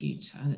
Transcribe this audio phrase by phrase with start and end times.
[0.00, 0.56] turn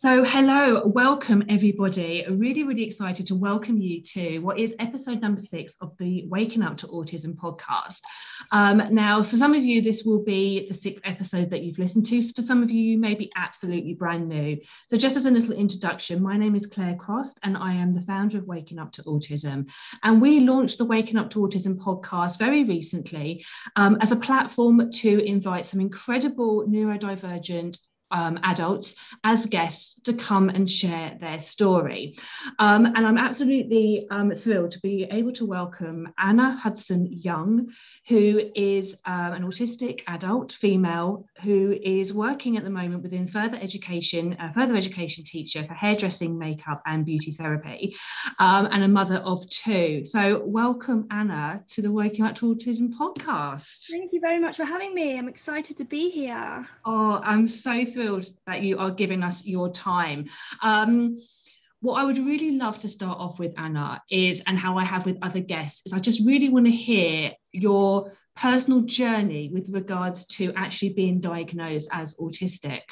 [0.00, 2.24] So, hello, welcome everybody.
[2.26, 6.62] Really, really excited to welcome you to what is episode number six of the Waking
[6.62, 8.00] Up to Autism podcast.
[8.50, 12.06] Um, now, for some of you, this will be the sixth episode that you've listened
[12.06, 12.22] to.
[12.32, 14.56] For some of you, you may be absolutely brand new.
[14.86, 18.00] So, just as a little introduction, my name is Claire Cross, and I am the
[18.00, 19.68] founder of Waking Up to Autism.
[20.02, 23.44] And we launched the Waking Up to Autism podcast very recently
[23.76, 27.76] um, as a platform to invite some incredible neurodivergent
[28.10, 32.16] um, adults as guests to come and share their story.
[32.58, 37.68] Um, and I'm absolutely um, thrilled to be able to welcome Anna Hudson Young,
[38.08, 43.58] who is um, an autistic adult female who is working at the moment within further
[43.60, 47.94] education, a further education teacher for hairdressing, makeup, and beauty therapy,
[48.38, 50.04] um, and a mother of two.
[50.04, 53.86] So, welcome, Anna, to the Waking Up to Autism podcast.
[53.90, 55.18] Thank you very much for having me.
[55.18, 56.66] I'm excited to be here.
[56.84, 60.26] Oh, I'm so thrilled thrilled that you are giving us your time.
[60.62, 61.20] Um,
[61.80, 65.06] what I would really love to start off with, Anna, is, and how I have
[65.06, 70.26] with other guests, is I just really want to hear your personal journey with regards
[70.26, 72.82] to actually being diagnosed as autistic.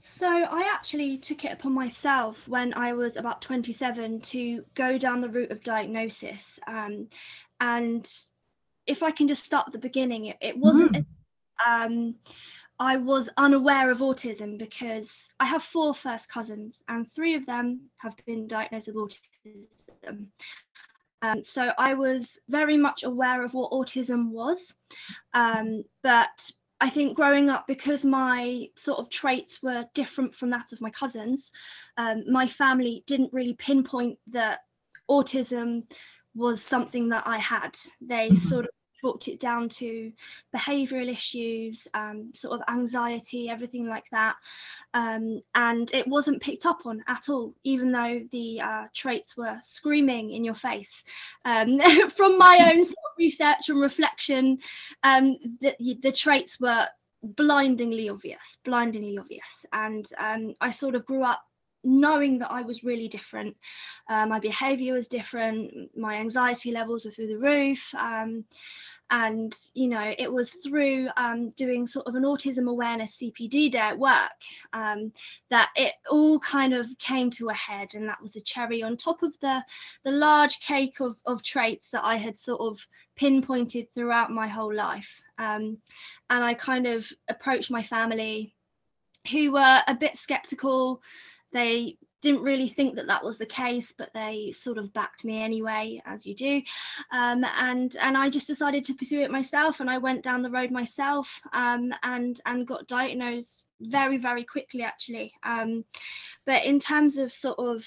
[0.00, 5.20] So, I actually took it upon myself when I was about 27 to go down
[5.20, 6.58] the route of diagnosis.
[6.66, 7.08] Um,
[7.60, 8.08] and
[8.86, 10.92] if I can just start at the beginning, it, it wasn't.
[10.92, 11.06] Mm.
[11.66, 12.14] Um,
[12.78, 17.88] I was unaware of autism because I have four first cousins, and three of them
[17.98, 20.26] have been diagnosed with autism.
[21.22, 24.74] Um, so I was very much aware of what autism was.
[25.32, 30.72] Um, but I think growing up, because my sort of traits were different from that
[30.72, 31.50] of my cousins,
[31.96, 34.60] um, my family didn't really pinpoint that
[35.10, 35.84] autism
[36.34, 37.76] was something that I had.
[38.00, 38.36] They mm-hmm.
[38.36, 38.70] sort of
[39.06, 40.12] talked it down to
[40.54, 44.34] behavioral issues, um, sort of anxiety, everything like that.
[44.94, 49.58] Um, and it wasn't picked up on at all, even though the uh, traits were
[49.62, 51.04] screaming in your face.
[51.44, 51.78] Um,
[52.10, 54.58] from my own sort of research and reflection,
[55.04, 56.86] um, the, the traits were
[57.22, 59.64] blindingly obvious, blindingly obvious.
[59.72, 61.42] And um, I sort of grew up
[61.86, 63.56] knowing that I was really different.
[64.10, 67.94] Uh, my behavior was different, my anxiety levels were through the roof.
[67.94, 68.44] Um,
[69.10, 73.78] and, you know, it was through um, doing sort of an autism awareness CPD day
[73.78, 74.32] at work
[74.72, 75.12] um,
[75.50, 77.94] that it all kind of came to a head.
[77.94, 79.64] And that was a cherry on top of the,
[80.04, 82.86] the large cake of, of traits that I had sort of
[83.16, 85.22] pinpointed throughout my whole life.
[85.38, 85.78] Um,
[86.28, 88.54] and I kind of approached my family
[89.30, 91.02] who were a bit skeptical
[91.52, 95.42] they didn't really think that that was the case, but they sort of backed me
[95.42, 96.62] anyway, as you do.
[97.12, 100.50] Um, and and I just decided to pursue it myself, and I went down the
[100.50, 105.32] road myself, um, and and got diagnosed very very quickly actually.
[105.42, 105.84] Um,
[106.46, 107.86] but in terms of sort of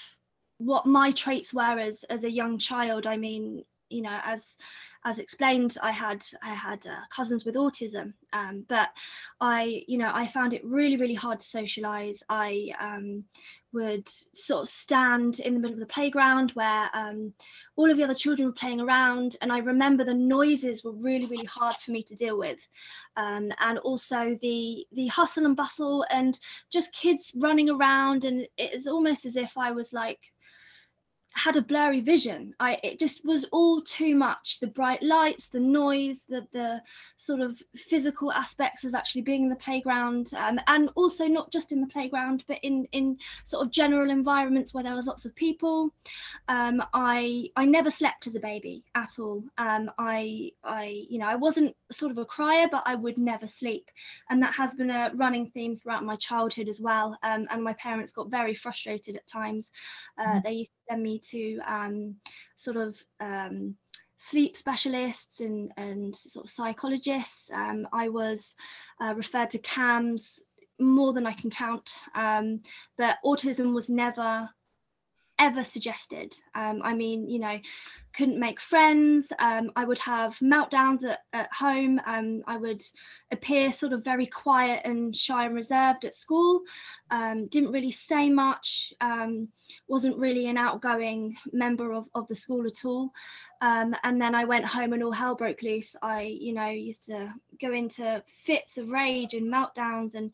[0.58, 4.56] what my traits were as as a young child, I mean, you know, as
[5.04, 8.90] as explained, I had I had uh, cousins with autism, um, but
[9.40, 12.22] I, you know, I found it really really hard to socialize.
[12.28, 13.24] I um,
[13.72, 17.32] would sort of stand in the middle of the playground where um,
[17.76, 21.26] all of the other children were playing around, and I remember the noises were really
[21.26, 22.66] really hard for me to deal with,
[23.16, 26.38] um, and also the the hustle and bustle and
[26.70, 30.20] just kids running around, and it's almost as if I was like
[31.32, 32.54] had a blurry vision.
[32.60, 34.60] I it just was all too much.
[34.60, 36.82] The bright lights, the noise, the the
[37.16, 41.72] sort of physical aspects of actually being in the playground, um, and also not just
[41.72, 45.34] in the playground, but in in sort of general environments where there was lots of
[45.34, 45.92] people.
[46.48, 49.44] Um, I I never slept as a baby at all.
[49.58, 53.46] Um, I I you know I wasn't sort of a crier, but I would never
[53.46, 53.90] sleep,
[54.30, 57.16] and that has been a running theme throughout my childhood as well.
[57.22, 59.72] Um, and my parents got very frustrated at times.
[60.18, 60.42] Uh, mm.
[60.42, 62.16] They send me to um,
[62.56, 63.76] sort of um,
[64.16, 67.50] sleep specialists and, and sort of psychologists.
[67.52, 68.56] Um, I was
[69.00, 70.40] uh, referred to CAMHS
[70.80, 72.60] more than I can count, um,
[72.98, 74.48] but autism was never
[75.40, 76.34] ever suggested.
[76.54, 77.58] Um, I mean, you know,
[78.14, 79.32] couldn't make friends.
[79.38, 81.98] Um, I would have meltdowns at, at home.
[82.06, 82.82] Um, I would
[83.32, 86.60] appear sort of very quiet and shy and reserved at school.
[87.10, 88.92] Um, didn't really say much.
[89.00, 89.48] Um,
[89.88, 93.10] wasn't really an outgoing member of, of the school at all.
[93.62, 95.94] Um, and then I went home and all hell broke loose.
[96.02, 100.30] I, you know, used to go into fits of rage and meltdowns, and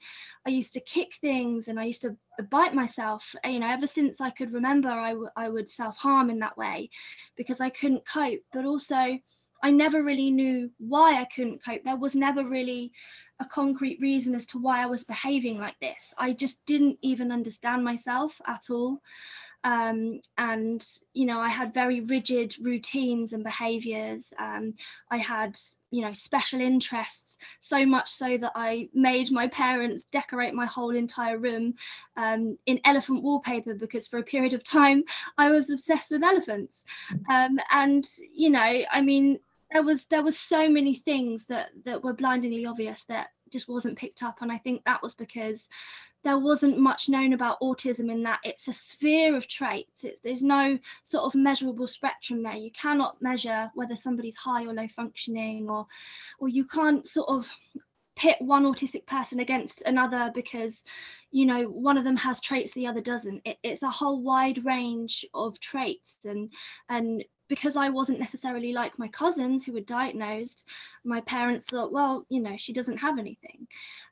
[0.47, 2.17] I used to kick things and I used to
[2.51, 3.35] bite myself.
[3.45, 6.57] You know, ever since I could remember, I, w- I would self harm in that
[6.57, 6.91] way
[7.37, 8.43] because I couldn't cope.
[8.53, 9.19] But also,
[9.63, 11.83] I never really knew why I couldn't cope.
[11.83, 12.93] There was never really
[13.41, 16.15] a concrete reason as to why I was behaving like this.
[16.19, 19.01] I just didn't even understand myself at all.
[19.67, 24.33] Um, and you know i had very rigid routines and behaviors.
[24.39, 24.75] Um,
[25.11, 25.59] i had
[25.91, 30.95] you know special interests so much so that i made my parents decorate my whole
[30.95, 31.75] entire room
[32.17, 35.03] um, in elephant wallpaper because for a period of time
[35.37, 36.85] i was obsessed with elephants.
[37.29, 39.41] Um, and you know i mean
[39.73, 43.99] there was there was so many things that that were blindingly obvious that just wasn't
[43.99, 44.43] picked up.
[44.43, 45.69] And i think that was because
[46.25, 50.05] there wasn't much known about autism in that it's a sphere of traits.
[50.05, 52.57] It's, there's no sort of measurable spectrum there.
[52.57, 55.87] You cannot measure whether somebody's high or low functioning or
[56.39, 57.51] or you can't sort of
[58.17, 60.83] pit one autistic person against another because
[61.31, 63.43] you know one of them has traits the other doesn't.
[63.45, 66.53] It, it's a whole wide range of traits and
[66.89, 70.69] and because I wasn't necessarily like my cousins who were diagnosed,
[71.05, 73.67] my parents thought, well, you know, she doesn't have anything.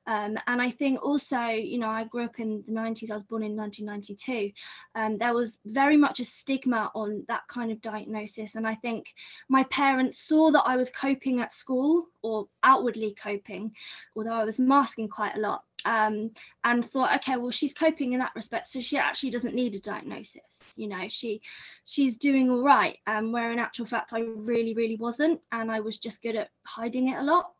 [0.06, 3.22] Um, and I think also, you know, I grew up in the 90s, I was
[3.22, 4.52] born in 1992.
[4.94, 8.54] Um, there was very much a stigma on that kind of diagnosis.
[8.54, 9.14] And I think
[9.48, 13.74] my parents saw that I was coping at school or outwardly coping,
[14.16, 16.30] although I was masking quite a lot um,
[16.64, 19.80] and thought, okay, well, she's coping in that respect, so she actually doesn't need a
[19.80, 20.62] diagnosis.
[20.76, 21.42] You know, she
[21.84, 22.98] she's doing all right.
[23.06, 26.50] Um, where in actual fact, I really, really wasn't, and I was just good at
[26.66, 27.52] hiding it a lot.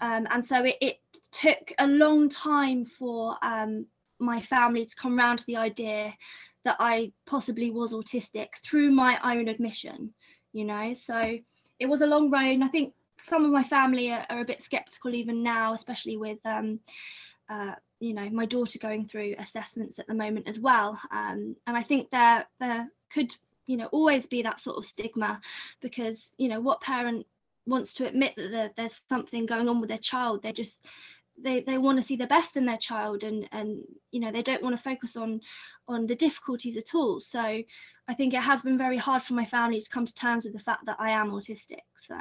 [0.00, 0.96] Um, and so it, it
[1.32, 3.86] took a long time for um,
[4.18, 6.14] my family to come around to the idea
[6.64, 10.14] that I possibly was autistic through my own admission.
[10.52, 11.38] You know, so
[11.78, 14.44] it was a long road, and I think some of my family are, are a
[14.44, 16.80] bit skeptical even now, especially with um,
[17.48, 21.76] uh, you know my daughter going through assessments at the moment as well um, and
[21.76, 23.34] i think there there could
[23.66, 25.40] you know always be that sort of stigma
[25.80, 27.26] because you know what parent
[27.70, 30.84] wants to admit that there, there's something going on with their child they just
[31.42, 34.42] they, they want to see the best in their child and and you know they
[34.42, 35.40] don't want to focus on
[35.88, 39.44] on the difficulties at all so i think it has been very hard for my
[39.44, 42.16] family to come to terms with the fact that i am autistic so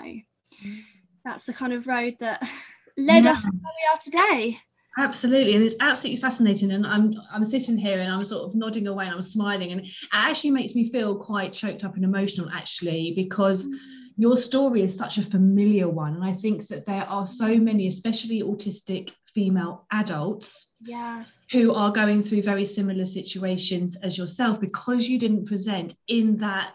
[1.26, 2.42] that's the kind of road that
[2.98, 3.32] led yeah.
[3.32, 4.60] us to where we are today
[4.98, 6.72] Absolutely, and it's absolutely fascinating.
[6.72, 9.82] And I'm I'm sitting here and I'm sort of nodding away and I'm smiling, and
[9.82, 13.78] it actually makes me feel quite choked up and emotional, actually, because mm.
[14.20, 17.88] Your story is such a familiar one, and I think that there are so many,
[17.88, 21.24] especially autistic female adults, yeah,
[21.54, 26.74] who are going through very similar situations as yourself because you didn't present in that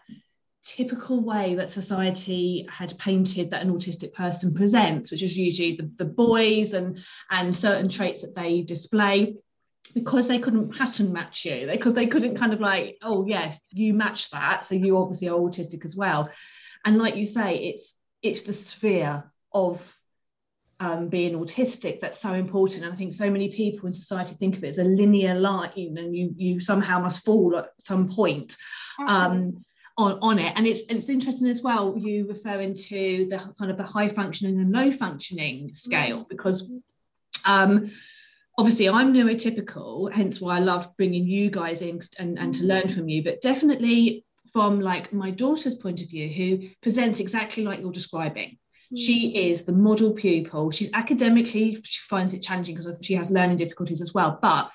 [0.65, 5.91] typical way that society had painted that an autistic person presents, which is usually the,
[5.99, 6.99] the boys and,
[7.31, 9.35] and certain traits that they display
[9.95, 13.95] because they couldn't pattern match you because they couldn't kind of like oh yes you
[13.95, 16.29] match that so you obviously are autistic as well
[16.85, 19.97] and like you say it's it's the sphere of
[20.81, 24.57] um, being autistic that's so important and i think so many people in society think
[24.57, 28.57] of it as a linear line and you you somehow must fall at some point
[29.07, 29.65] um,
[29.97, 30.53] on, on it.
[30.57, 34.61] And it's it's interesting as well, you referring to the kind of the high functioning
[34.61, 36.25] and low functioning scale, yes.
[36.25, 36.71] because
[37.45, 37.91] um,
[38.57, 42.89] obviously I'm neurotypical, hence why I love bringing you guys in and, and to learn
[42.89, 47.81] from you, but definitely from like my daughter's point of view, who presents exactly like
[47.81, 48.59] you're describing.
[48.97, 49.51] She mm.
[49.51, 50.71] is the model pupil.
[50.71, 54.39] She's academically, she finds it challenging because she has learning difficulties as well.
[54.41, 54.71] But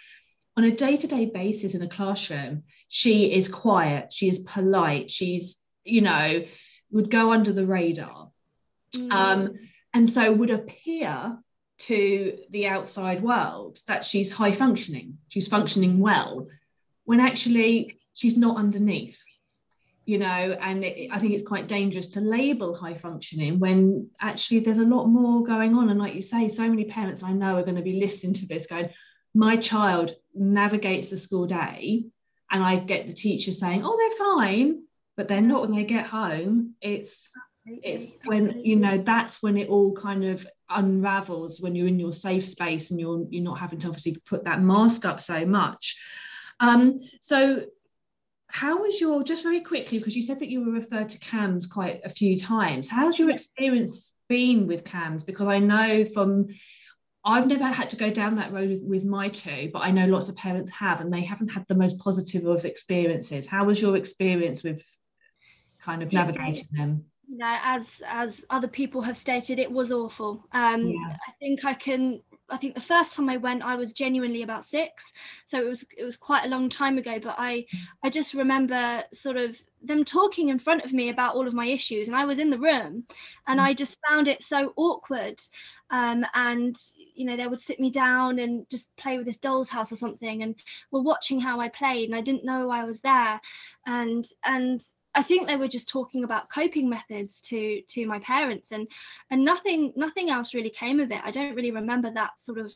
[0.59, 6.01] on a day-to-day basis in a classroom she is quiet she is polite she's you
[6.01, 6.43] know
[6.91, 8.29] would go under the radar
[8.93, 9.11] mm.
[9.11, 9.53] um,
[9.93, 11.37] and so would appear
[11.79, 16.47] to the outside world that she's high functioning she's functioning well
[17.05, 19.21] when actually she's not underneath
[20.05, 24.59] you know and it, i think it's quite dangerous to label high functioning when actually
[24.59, 27.55] there's a lot more going on and like you say so many parents i know
[27.55, 28.89] are going to be listening to this going
[29.33, 32.05] my child navigates the school day
[32.51, 34.83] and I get the teacher saying, oh, they're fine,
[35.15, 36.75] but they're not when they get home.
[36.81, 37.31] It's
[37.65, 42.13] it's when you know that's when it all kind of unravels when you're in your
[42.13, 45.97] safe space and you're you're not having to obviously put that mask up so much.
[46.59, 47.65] Um, so
[48.47, 51.69] how was your just very quickly because you said that you were referred to CAMHS
[51.69, 52.89] quite a few times.
[52.89, 55.25] How's your experience been with CAMHS?
[55.25, 56.47] Because I know from
[57.23, 60.05] I've never had to go down that road with, with, my two, but I know
[60.05, 63.45] lots of parents have, and they haven't had the most positive of experiences.
[63.45, 64.81] How was your experience with
[65.81, 67.05] kind of navigating them?
[67.29, 70.43] You know, as as other people have stated, it was awful.
[70.51, 71.15] Um, yeah.
[71.27, 72.21] I think I can.
[72.49, 75.13] I think the first time I went, I was genuinely about six,
[75.45, 77.19] so it was it was quite a long time ago.
[77.19, 77.67] But I
[78.01, 81.65] I just remember sort of them talking in front of me about all of my
[81.65, 83.03] issues and i was in the room
[83.47, 83.63] and mm.
[83.63, 85.39] i just found it so awkward
[85.91, 86.75] um, and
[87.15, 89.95] you know they would sit me down and just play with this doll's house or
[89.95, 90.55] something and
[90.91, 93.39] were watching how i played and i didn't know i was there
[93.87, 94.81] and and
[95.15, 98.87] I think they were just talking about coping methods to to my parents and
[99.31, 101.21] and nothing nothing else really came of it.
[101.23, 102.73] I don't really remember that sort of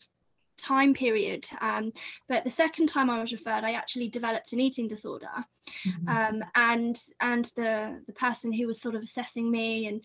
[0.58, 1.48] time period.
[1.62, 1.92] Um,
[2.28, 5.46] but the second time I was referred, I actually developed an eating disorder,
[5.86, 6.08] mm-hmm.
[6.08, 10.02] um, and and the the person who was sort of assessing me and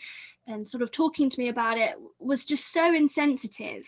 [0.46, 3.86] and sort of talking to me about it was just so insensitive.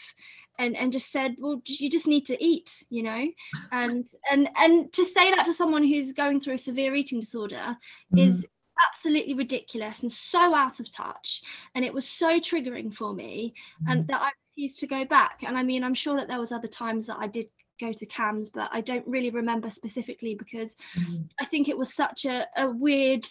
[0.60, 3.26] And, and just said well you just need to eat you know
[3.72, 7.76] and and and to say that to someone who's going through a severe eating disorder
[8.14, 8.18] mm-hmm.
[8.18, 8.46] is
[8.88, 11.42] absolutely ridiculous and so out of touch
[11.74, 13.54] and it was so triggering for me
[13.88, 14.12] and mm-hmm.
[14.12, 15.42] that i refused to go back.
[15.46, 17.48] And I mean, I'm sure that there was other times that I did
[17.80, 21.22] go to CAMHS, but I don't really remember specifically because mm-hmm.
[21.40, 23.26] I think it was such a, a weird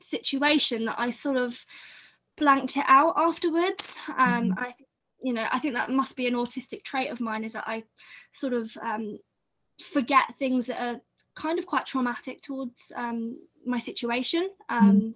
[0.00, 1.64] situation that I sort of
[2.36, 3.96] blanked it out afterwards.
[4.08, 4.58] Um, mm-hmm.
[4.58, 4.74] I,
[5.22, 7.84] you know, I think that must be an autistic trait of mine is that I
[8.32, 9.18] sort of um,
[9.82, 11.00] forget things that are
[11.34, 14.50] kind of quite traumatic towards um, my situation.
[14.68, 15.10] Um, mm-hmm.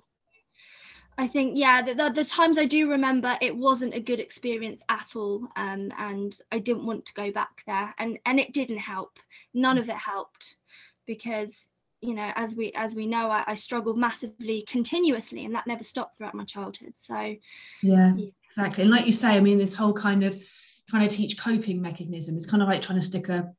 [1.19, 4.83] I think yeah, the, the, the, times I do remember, it wasn't a good experience
[4.89, 8.79] at all, um, and I didn't want to go back there, and and it didn't
[8.79, 9.19] help.
[9.53, 10.57] None of it helped,
[11.07, 11.69] because
[12.01, 15.85] you know, as we as we know, I, I struggled massively continuously, and that never
[15.85, 16.93] stopped throughout my childhood.
[16.95, 17.15] So
[17.83, 18.83] yeah, yeah, exactly.
[18.83, 20.41] And like you say, I mean, this whole kind of
[20.89, 23.53] trying to teach coping mechanism is kind of like trying to stick a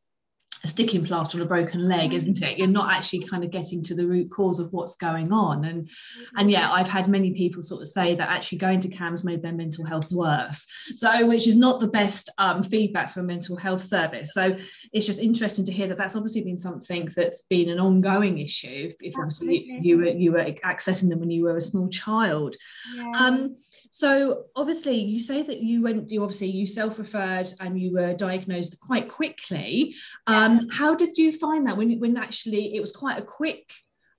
[0.64, 2.58] a sticking plaster on a broken leg isn't it?
[2.58, 5.66] You're not actually kind of getting to the root cause of what's going on.
[5.66, 5.90] And
[6.38, 9.42] and yeah i've had many people sort of say that actually going to CAMHS made
[9.42, 10.66] their mental health worse.
[10.96, 14.34] So which is not the best um, feedback for a mental health service.
[14.34, 14.56] So
[14.94, 18.94] it's just interesting to hear that that's obviously been something that's been an ongoing issue
[19.00, 22.56] if obviously you, you, were you were accessing them when you were a small child.
[22.96, 23.12] Yeah.
[23.16, 23.56] um
[23.92, 26.10] so obviously, you say that you went.
[26.10, 29.96] You obviously you self-referred and you were diagnosed quite quickly.
[30.28, 30.66] Um, yes.
[30.72, 33.70] How did you find that when when actually it was quite a quick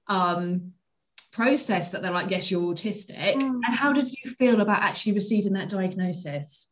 [0.08, 0.72] um,
[1.32, 3.34] process that they're like, yes, you're autistic.
[3.34, 3.60] Mm.
[3.66, 6.68] And how did you feel about actually receiving that diagnosis?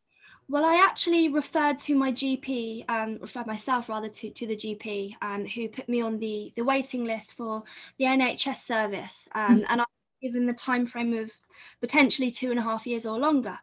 [0.48, 5.14] Well, I actually referred to my GP, um, referred myself rather to, to the GP,
[5.22, 7.62] um, who put me on the, the waiting list for
[7.98, 9.28] the NHS service.
[9.34, 9.66] Um, mm.
[9.68, 9.84] And I
[10.20, 11.32] given the time frame of
[11.80, 13.58] potentially two and a half years or longer.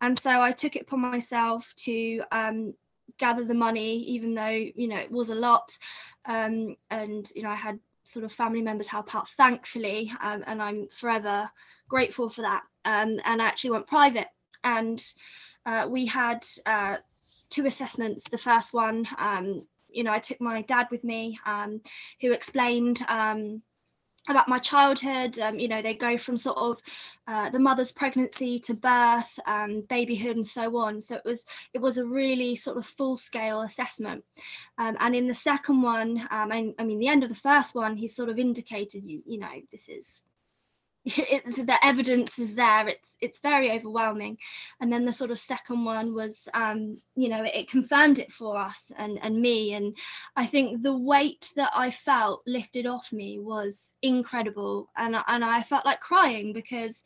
[0.00, 2.74] And so I took it upon myself to um,
[3.18, 5.76] gather the money, even though you know it was a lot,
[6.26, 10.62] um, and you know I had sort of family members help out, thankfully, um, and
[10.62, 11.50] I'm forever
[11.88, 12.62] grateful for that.
[12.84, 14.28] Um, and I actually went private,
[14.62, 15.02] and
[15.64, 16.96] uh, we had uh,
[17.50, 18.28] two assessments.
[18.28, 21.80] The first one, um, you know, I took my dad with me, um,
[22.20, 23.04] who explained
[24.28, 26.80] about my childhood um, you know they go from sort of
[27.26, 31.00] uh, the mother's pregnancy to birth and babyhood and so on.
[31.00, 34.24] So it was it was a really sort of full scale assessment.
[34.78, 37.74] Um, and in the second one um, I, I mean the end of the first
[37.74, 40.22] one he sort of indicated you you know this is
[41.18, 42.88] it, the evidence is there.
[42.88, 44.38] It's it's very overwhelming.
[44.80, 48.32] And then the sort of second one was um you know it, it, confirmed it
[48.32, 49.74] for us and and me.
[49.74, 49.96] And
[50.36, 54.88] i think the weight that i felt lifted off me was incredible.
[54.96, 57.04] And and i felt like crying because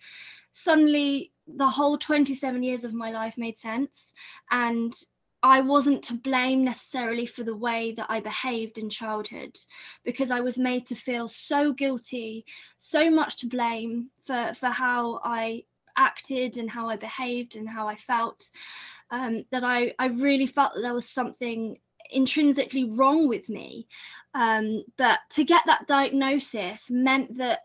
[0.53, 4.13] suddenly the whole 27 years of my life made sense.
[4.51, 4.93] And
[5.43, 9.57] I wasn't to blame necessarily for the way that I behaved in childhood
[10.05, 12.45] because I was made to feel so guilty,
[12.79, 15.65] so much to blame for, for how I
[15.97, 18.51] acted and how I behaved and how I felt
[19.11, 21.79] um, that I, I really felt that there was something
[22.11, 23.87] intrinsically wrong with me.
[24.35, 27.61] Um, but to get that diagnosis meant that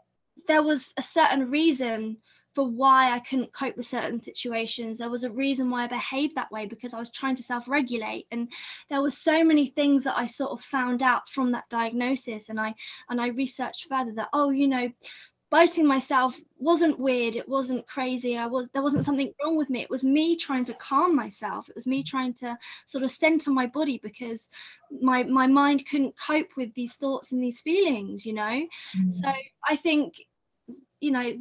[0.47, 2.17] there was a certain reason
[2.53, 4.97] for why I couldn't cope with certain situations.
[4.97, 7.67] There was a reason why I behaved that way because I was trying to self
[7.67, 8.27] regulate.
[8.31, 8.51] And
[8.89, 12.49] there were so many things that I sort of found out from that diagnosis.
[12.49, 12.75] And I
[13.09, 14.91] and I researched further that, oh, you know,
[15.53, 19.83] biting myself wasn't weird it wasn't crazy i was there wasn't something wrong with me
[19.83, 22.57] it was me trying to calm myself it was me trying to
[22.87, 24.49] sort of center my body because
[24.99, 28.65] my my mind couldn't cope with these thoughts and these feelings you know
[28.97, 29.11] mm.
[29.11, 29.31] so
[29.69, 30.15] i think
[31.03, 31.37] you know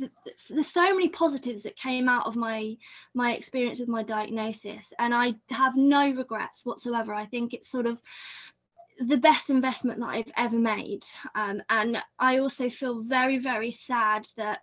[0.51, 2.77] there's so many positives that came out of my
[3.15, 7.15] my experience with my diagnosis and i have no regrets whatsoever.
[7.15, 8.03] I think it's sort of
[8.99, 11.05] the best investment that i've ever made.
[11.37, 14.61] Um, and i also feel very very sad that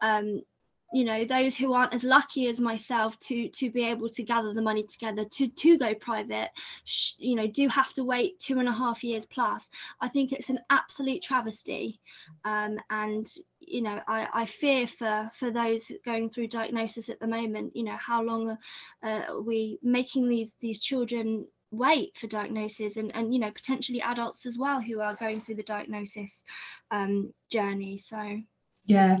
[0.00, 0.42] um,
[0.92, 4.54] you know those who aren't as lucky as myself to to be able to gather
[4.54, 6.50] the money together to to go private
[6.84, 9.68] sh- you know do have to wait two and a half years plus.
[10.00, 12.00] I think it's an absolute travesty.
[12.44, 13.26] Um, and
[13.60, 17.84] you know I, I fear for for those going through diagnosis at the moment you
[17.84, 18.56] know how long
[19.02, 24.00] uh, are we making these these children wait for diagnosis and and you know potentially
[24.00, 26.44] adults as well who are going through the diagnosis
[26.90, 27.98] um, journey.
[27.98, 28.40] So
[28.86, 29.18] yeah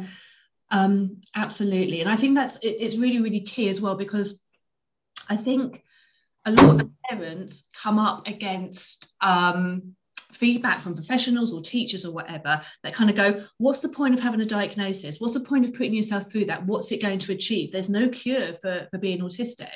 [0.70, 2.00] um, absolutely.
[2.00, 4.40] And i think that's it, it's really really key as well because
[5.28, 5.82] i think
[6.44, 9.94] a lot of parents come up against um,
[10.32, 14.20] feedback from professionals or teachers or whatever that kind of go what's the point of
[14.20, 15.18] having a diagnosis?
[15.18, 16.64] What's the point of putting yourself through that?
[16.64, 17.72] What's it going to achieve?
[17.72, 19.68] There's no cure for, for being autistic.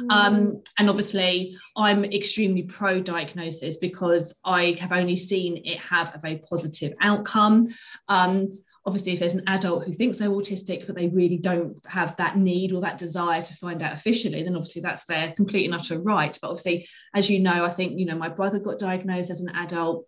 [0.00, 0.10] Mm.
[0.10, 6.18] um, and obviously i'm extremely pro diagnosis because i have only seen it have a
[6.18, 7.68] very positive outcome.
[8.08, 12.16] Um, obviously if there's an adult who thinks they're autistic but they really don't have
[12.16, 15.74] that need or that desire to find out officially then obviously that's their complete and
[15.74, 16.38] utter right.
[16.40, 19.50] But obviously as you know i think you know my brother got diagnosed as an
[19.50, 20.06] adult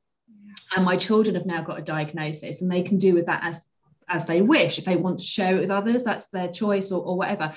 [0.75, 3.67] and my children have now got a diagnosis and they can do with that as
[4.09, 4.79] as they wish.
[4.79, 7.55] If they want to share it with others that's their choice or, or whatever.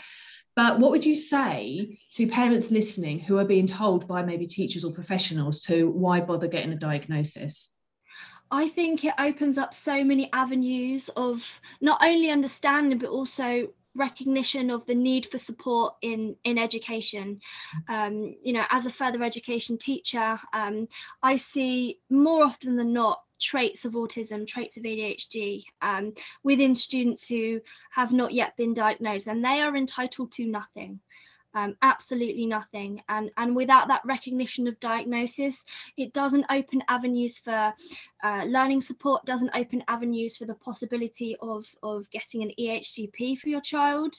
[0.56, 4.86] But what would you say to parents listening who are being told by maybe teachers
[4.86, 7.75] or professionals to why bother getting a diagnosis
[8.56, 14.70] I think it opens up so many avenues of not only understanding but also recognition
[14.70, 17.42] of the need for support in in education.
[17.90, 20.88] Um, you know as a further education teacher um,
[21.22, 27.28] i see more often than not traits of autism traits of adhd um, within students
[27.28, 27.60] who
[27.92, 31.02] have not yet been diagnosed and they are entitled to nothing
[31.56, 33.02] um, absolutely nothing.
[33.10, 35.66] And, and without that recognition of diagnosis,
[35.98, 37.74] it doesn't open avenues for
[38.24, 43.50] uh, learning support, doesn't open avenues for the possibility of, of getting an EHCP for
[43.50, 44.16] your child.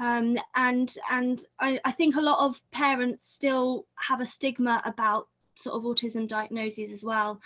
[0.00, 5.28] Um, and and I, I think a lot of parents still have a stigma about
[5.56, 7.40] sort of autism diagnoses as well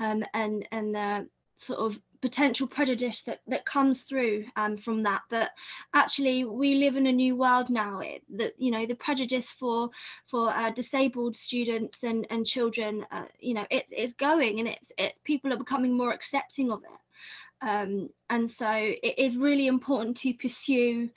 [0.00, 5.22] um, and and the sort of potential prejudice that, that comes through um, from that.
[5.28, 5.50] But
[5.92, 7.98] actually we live in a new world now.
[7.98, 9.90] It, that you know the prejudice for
[10.26, 14.92] for uh, disabled students and and children uh, you know it, it's going and it's
[14.96, 17.68] it's people are becoming more accepting of it.
[17.68, 21.10] Um, and so it is really important to pursue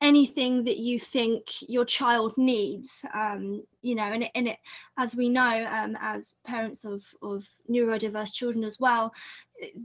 [0.00, 4.58] anything that you think your child needs um, you know and it, and it
[4.96, 9.12] as we know um, as parents of of neurodiverse children as well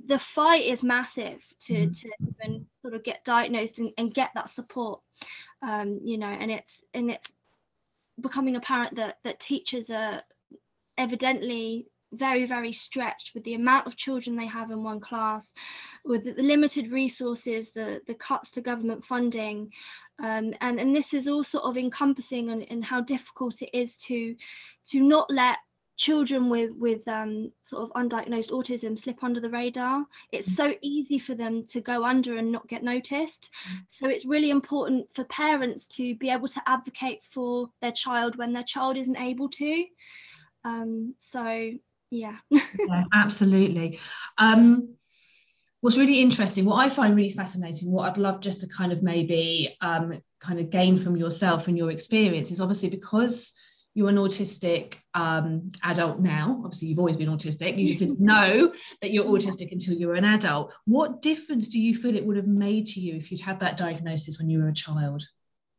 [0.05, 1.99] the fight is massive to mm.
[1.99, 5.01] to even sort of get diagnosed and, and get that support
[5.61, 7.33] um, you know and it's and it's
[8.21, 10.21] becoming apparent that that teachers are
[10.97, 15.53] evidently very very stretched with the amount of children they have in one class
[16.05, 19.71] with the limited resources the the cuts to government funding
[20.23, 23.97] um, and and this is all sort of encompassing and, and how difficult it is
[23.97, 24.35] to
[24.85, 25.57] to not let
[25.95, 30.55] children with with um, sort of undiagnosed autism slip under the radar it's mm.
[30.55, 33.77] so easy for them to go under and not get noticed mm.
[33.89, 38.53] so it's really important for parents to be able to advocate for their child when
[38.53, 39.85] their child isn't able to
[40.65, 41.71] um, so
[42.13, 42.37] yeah.
[42.51, 43.99] yeah absolutely.
[44.37, 44.95] Um,
[45.83, 49.03] what's really interesting what i find really fascinating what i'd love just to kind of
[49.03, 53.53] maybe um, kind of gain from yourself and your experience is obviously because
[53.93, 58.71] you're an autistic um, adult now obviously you've always been autistic you just didn't know
[59.01, 60.73] that you're autistic until you were an adult.
[60.85, 63.77] What difference do you feel it would have made to you if you'd had that
[63.77, 65.23] diagnosis when you were a child?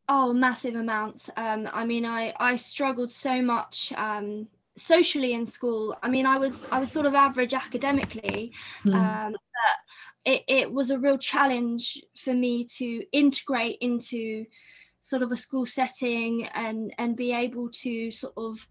[0.07, 1.29] Oh massive amounts.
[1.35, 6.37] Um, i mean i i struggled so much um, socially in school i mean i
[6.37, 8.51] was i was sort of average academically
[8.85, 8.93] mm.
[8.93, 14.45] um, but it, it was a real challenge for me to integrate into
[15.01, 18.67] sort of a school setting and and be able to sort of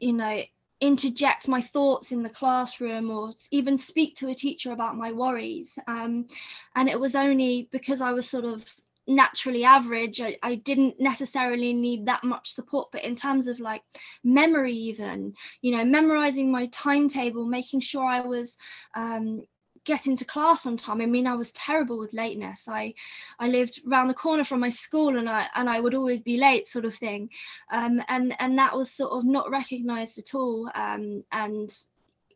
[0.00, 0.42] you know
[0.80, 5.78] interject my thoughts in the classroom or even speak to a teacher about my worries
[5.86, 6.26] um,
[6.74, 8.74] and it was only because i was sort of
[9.06, 13.82] naturally average I, I didn't necessarily need that much support but in terms of like
[14.22, 18.58] memory even you know memorizing my timetable making sure i was
[18.94, 19.42] um,
[19.84, 22.68] getting to class on time i mean i was terrible with lateness.
[22.68, 22.94] I
[23.40, 26.38] i lived around the corner from my school and i and i would always be
[26.38, 27.30] late sort of thing.
[27.72, 30.70] Um, and and that was sort of not recognized at all.
[30.74, 31.76] Um, and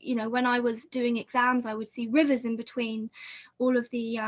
[0.00, 3.10] you know when i was doing exams i would see rivers in between
[3.58, 4.18] all of the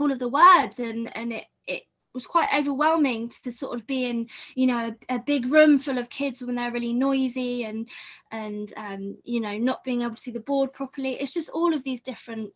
[0.00, 1.82] all of the words and and it it
[2.14, 5.98] was quite overwhelming to sort of be in you know a, a big room full
[5.98, 7.88] of kids when they're really noisy and
[8.30, 11.12] and um, you know not being able to see the board properly.
[11.14, 12.52] It's just all of these different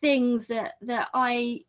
[0.00, 1.60] things that that I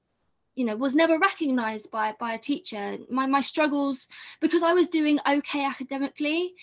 [0.56, 2.98] you know was never recognized by by a teacher.
[3.10, 4.08] My my struggles
[4.42, 6.54] because i was doing okay academically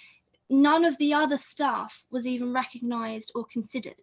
[0.51, 3.95] none of the other stuff was even recognized or considered.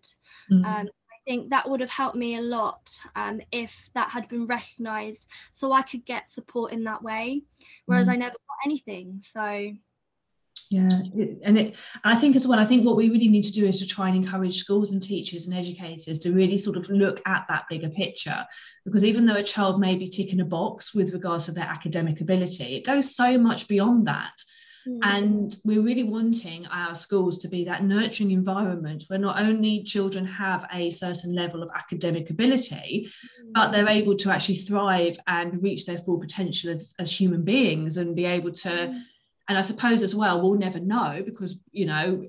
[0.50, 0.66] Mm.
[0.66, 0.90] um,
[1.26, 5.72] think that would have helped me a lot um, if that had been recognized so
[5.72, 7.42] i could get support in that way
[7.86, 8.12] whereas mm.
[8.12, 9.72] i never got anything so
[10.70, 11.02] yeah
[11.44, 13.80] and it i think as well i think what we really need to do is
[13.80, 17.46] to try and encourage schools and teachers and educators to really sort of look at
[17.48, 18.46] that bigger picture
[18.86, 22.20] because even though a child may be ticking a box with regards to their academic
[22.22, 24.34] ability it goes so much beyond that
[24.88, 25.00] mm.
[25.04, 30.26] and we're really wanting our schools to be that nurturing environment where not only children
[30.26, 33.52] have a certain level of academic ability mm.
[33.54, 37.98] but they're able to actually thrive and reach their full potential as, as human beings
[37.98, 39.02] and be able to mm
[39.52, 42.26] and I suppose as well we'll never know because you know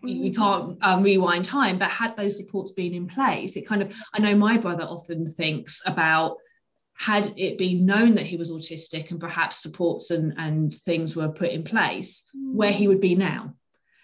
[0.00, 0.40] we mm-hmm.
[0.40, 4.20] can't um, rewind time but had those supports been in place it kind of I
[4.20, 6.36] know my brother often thinks about
[6.98, 11.28] had it been known that he was autistic and perhaps supports and, and things were
[11.28, 12.56] put in place hmm.
[12.56, 13.54] where he would be now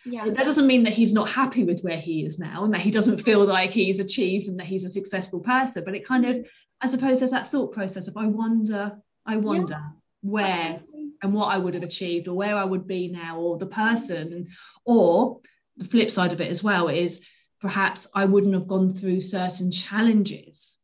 [0.04, 0.24] yeah.
[0.24, 2.90] that doesn't mean that he's not happy with where he is now and that he
[2.90, 6.46] doesn't feel like he's achieved and that he's a successful person but it kind of
[6.80, 9.88] I suppose there's that thought process of I wonder I wonder yeah.
[10.22, 13.56] where Absolutely and what I would have achieved or where I would be now or
[13.56, 14.48] the person
[14.84, 15.40] or
[15.76, 17.20] the flip side of it as well is
[17.60, 20.78] perhaps I wouldn't have gone through certain challenges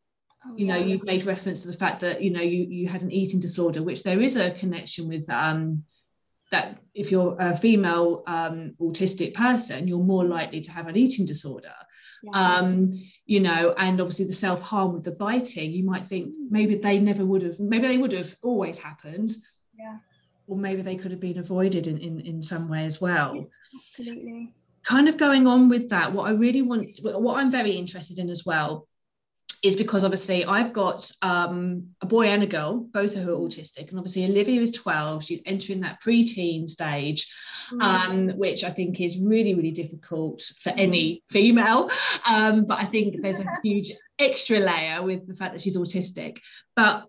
[0.49, 0.85] oh, you know yeah.
[0.85, 3.83] you've made reference to the fact that you know you you had an eating disorder
[3.83, 5.85] which there is a connection with um
[6.51, 11.27] that if you're a female um, autistic person you're more likely to have an eating
[11.27, 11.75] disorder
[12.23, 16.51] yeah, um, you know and obviously the self-harm with the biting you might think mm.
[16.51, 19.31] maybe they never would have maybe they would have always happened
[19.79, 19.99] yeah
[20.49, 23.47] or maybe they could have been avoided in, in, in some way as well.
[23.77, 24.55] Absolutely.
[24.83, 28.31] Kind of going on with that, what I really want, what I'm very interested in
[28.31, 28.88] as well
[29.63, 33.49] is because obviously I've got um, a boy and a girl, both of who are
[33.49, 35.25] autistic, and obviously Olivia is 12.
[35.25, 37.31] She's entering that preteen stage,
[37.73, 37.83] mm.
[37.83, 40.79] um, which I think is really, really difficult for mm.
[40.79, 41.91] any female.
[42.27, 46.39] Um, but I think there's a huge extra layer with the fact that she's autistic.
[46.77, 47.05] But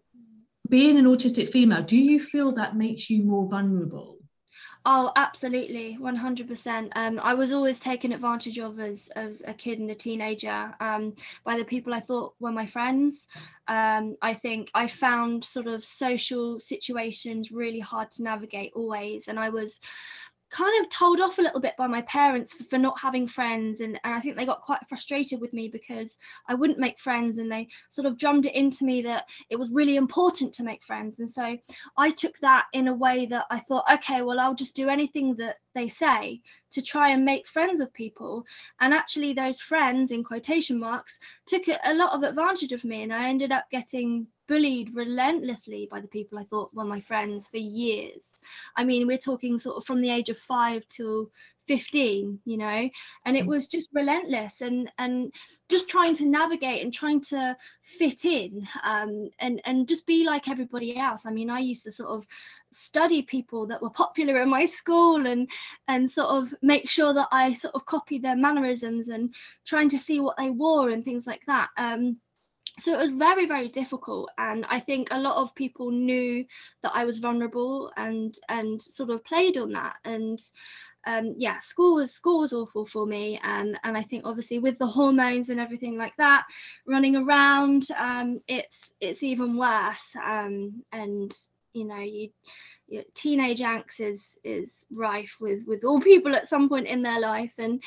[0.67, 4.18] being an autistic female, do you feel that makes you more vulnerable?
[4.85, 6.93] Oh, absolutely, one hundred percent.
[6.95, 11.15] Um, I was always taken advantage of as as a kid and a teenager um,
[11.43, 13.27] by the people I thought were my friends.
[13.67, 19.37] Um, I think I found sort of social situations really hard to navigate always, and
[19.37, 19.81] I was
[20.49, 23.81] kind of told off a little bit by my parents for, for not having friends
[23.81, 27.37] and, and i think they got quite frustrated with me because i wouldn't make friends
[27.37, 30.83] and they sort of drummed it into me that it was really important to make
[30.83, 31.57] friends and so
[31.97, 35.35] i took that in a way that i thought okay well i'll just do anything
[35.35, 38.43] that they say to try and make friends with people
[38.81, 43.13] and actually those friends in quotation marks took a lot of advantage of me and
[43.13, 47.57] i ended up getting bullied relentlessly by the people I thought were my friends for
[47.57, 48.35] years.
[48.75, 51.29] I mean, we're talking sort of from the age of five till
[51.67, 52.89] 15 you know
[53.25, 53.49] and it mm.
[53.49, 55.31] was just relentless and and
[55.69, 60.49] just trying to navigate and trying to fit in um, and and just be like
[60.49, 62.25] everybody else i mean i used to sort of
[62.71, 65.47] study people that were popular in my school and
[65.87, 69.99] and sort of make sure that i sort of copied their mannerisms and trying to
[69.99, 72.17] see what they wore and things like that um,
[72.79, 76.45] so it was very very difficult and i think a lot of people knew
[76.81, 80.39] that i was vulnerable and and sort of played on that and
[81.07, 84.77] um, yeah school was school was awful for me and and i think obviously with
[84.79, 86.45] the hormones and everything like that
[86.85, 91.33] running around um, it's it's even worse um, and
[91.73, 92.29] you know you,
[92.87, 97.19] you teenage angst is is rife with with all people at some point in their
[97.19, 97.81] life and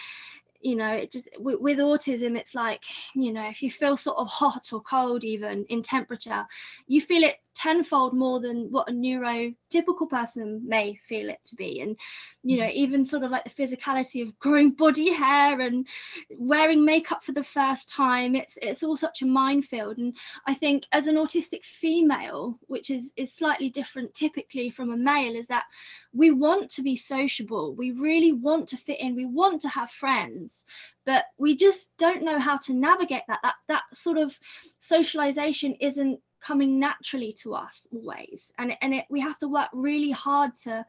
[0.62, 2.82] you know it just with, with, autism it's like
[3.14, 6.46] you know if you feel sort of hot or cold even in temperature
[6.86, 11.80] you feel it tenfold more than what a neurotypical person may feel it to be.
[11.80, 11.96] And
[12.42, 12.72] you know mm.
[12.72, 15.86] even sort of like the physicality of growing body hair and
[16.30, 19.98] wearing makeup for the first time it's it's all such a minefield.
[19.98, 24.96] And i think as an autistic female which is is slightly different typically from a
[24.96, 25.64] male is that
[26.12, 27.74] we want to be sociable.
[27.74, 29.14] We really want to fit in.
[29.14, 30.64] We want to have friends
[31.04, 33.40] but we just don't know how to navigate that.
[33.42, 34.38] That that sort of
[34.78, 40.10] socialization isn't coming naturally to us always and and it, we have to work really
[40.10, 40.84] hard to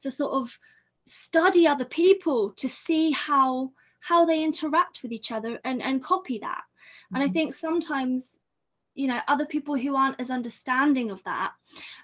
[0.00, 0.58] to sort of
[1.06, 6.38] study other people to see how how they interact with each other and and copy
[6.38, 7.14] that mm-hmm.
[7.16, 7.34] and i mm-hmm.
[7.34, 8.40] think sometimes
[8.94, 11.52] you know other people who aren't as understanding of that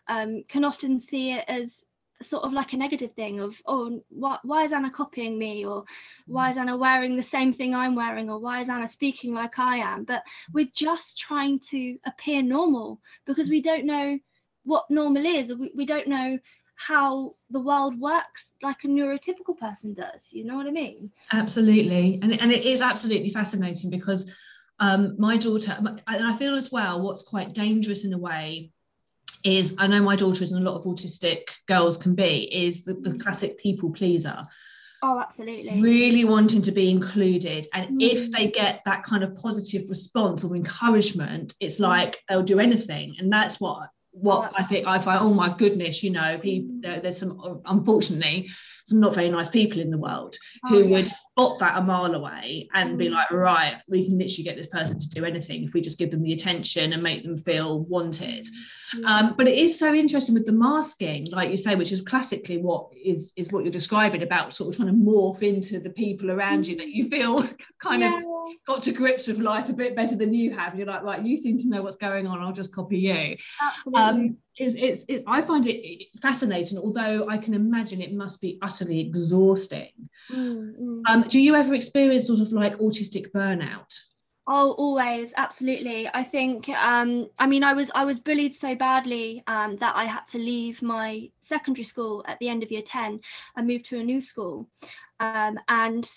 [0.08, 1.84] um, can often see it as
[2.22, 5.64] sort of like a negative thing of oh why, why is anna copying me?
[5.64, 5.84] Or
[6.26, 8.30] why is anna wearing the same thing i'm wearing?
[8.30, 10.04] Or why is anna speaking like i am?
[10.04, 10.22] But
[10.52, 14.18] we're just trying to appear normal because we don't know
[14.64, 15.54] what normal is.
[15.54, 16.38] We, we don't know
[16.76, 20.30] how the world works like a neurotypical person does.
[20.32, 21.10] You know what i mean?
[21.32, 22.18] Absolutely.
[22.22, 24.30] And, and it is absolutely fascinating because
[24.80, 28.72] um, my daughter and i feel as well what's quite dangerous in a way
[29.44, 32.84] is I know my daughter is and a lot of autistic girls can be is
[32.84, 33.20] the, the mm.
[33.20, 34.46] classic people pleaser.
[35.02, 35.82] Oh, absolutely.
[35.82, 37.68] Really wanting to be included.
[37.74, 38.10] And mm.
[38.10, 41.80] if they get that kind of positive response or encouragement, it's mm.
[41.80, 43.16] like they'll do anything.
[43.18, 46.76] And that's what what oh, I think I find, oh my goodness, you know, people,
[46.76, 46.82] mm.
[46.82, 48.48] there, there's some, unfortunately,
[48.84, 52.14] some not very nice people in the world oh, who would spot that a mile
[52.14, 52.98] away and mm.
[52.98, 55.98] be like, right, we can literally get this person to do anything if we just
[55.98, 58.46] give them the attention and make them feel wanted.
[59.04, 62.58] Um, but it is so interesting with the masking, like you say, which is classically
[62.58, 66.30] what is is what you're describing about sort of trying to morph into the people
[66.30, 67.48] around you that you feel
[67.80, 68.16] kind yeah.
[68.16, 68.22] of
[68.66, 70.76] got to grips with life a bit better than you have.
[70.76, 72.40] You're like, right, you seem to know what's going on.
[72.40, 73.36] I'll just copy you.
[73.60, 74.02] Absolutely.
[74.02, 78.58] Um, it's, it's, it's, I find it fascinating, although I can imagine it must be
[78.62, 79.92] utterly exhausting.
[80.30, 81.02] Mm, mm.
[81.06, 83.92] Um, do you ever experience sort of like autistic burnout?
[84.46, 86.06] Oh, always, absolutely.
[86.12, 90.04] I think, um, I mean, I was I was bullied so badly um, that I
[90.04, 93.20] had to leave my secondary school at the end of year ten
[93.56, 94.68] and move to a new school,
[95.18, 96.10] um, and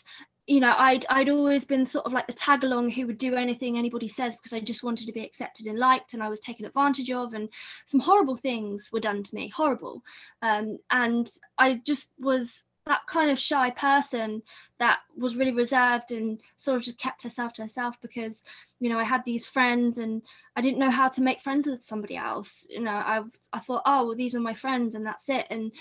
[0.48, 3.36] you know, I'd I'd always been sort of like the tag along who would do
[3.36, 6.40] anything anybody says because I just wanted to be accepted and liked, and I was
[6.40, 7.50] taken advantage of, and
[7.86, 10.02] some horrible things were done to me, horrible,
[10.42, 14.42] um, and I just was that kind of shy person
[14.80, 18.44] that was really reserved and sort of just kept herself to herself because
[18.80, 20.22] you know I had these friends and
[20.56, 22.66] I didn't know how to make friends with somebody else.
[22.70, 23.22] You know I
[23.54, 25.48] I thought oh well these are my friends and that's it.
[25.50, 25.72] And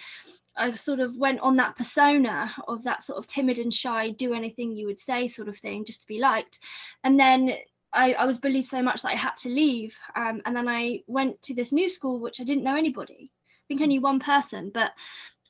[0.56, 4.32] I sort of went on that persona of that sort of timid and shy do
[4.32, 6.60] anything you would say sort of thing just to be liked.
[7.04, 7.54] And then
[7.92, 11.02] I, I was bullied so much that I had to leave um, and then I
[11.06, 13.30] went to this new school which I didn't know anybody.
[13.48, 14.92] I think I knew one person but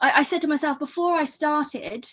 [0.01, 2.07] I, I said to myself before I started,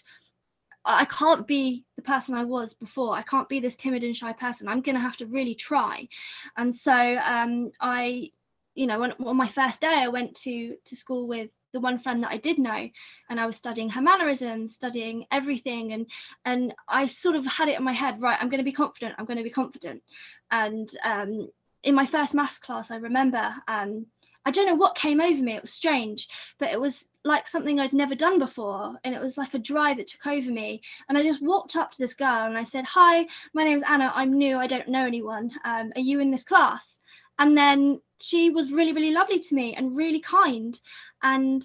[0.85, 3.15] I can't be the person I was before.
[3.15, 4.67] I can't be this timid and shy person.
[4.67, 6.09] I'm going to have to really try.
[6.57, 8.31] And so um, I,
[8.75, 11.97] you know, when, on my first day, I went to to school with the one
[11.97, 12.89] friend that I did know,
[13.29, 16.05] and I was studying her mannerisms, studying everything, and
[16.45, 18.37] and I sort of had it in my head, right?
[18.39, 19.15] I'm going to be confident.
[19.17, 20.03] I'm going to be confident.
[20.51, 21.49] And um,
[21.83, 24.07] in my first maths class, I remember um,
[24.45, 25.53] I don't know what came over me.
[25.53, 26.27] It was strange,
[26.59, 28.95] but it was like something I'd never done before.
[29.03, 30.81] And it was like a drive that took over me.
[31.07, 34.11] And I just walked up to this girl and I said, Hi, my name's Anna.
[34.13, 34.57] I'm new.
[34.57, 35.51] I don't know anyone.
[35.63, 36.99] Um, are you in this class?
[37.39, 40.79] And then she was really, really lovely to me and really kind.
[41.21, 41.63] And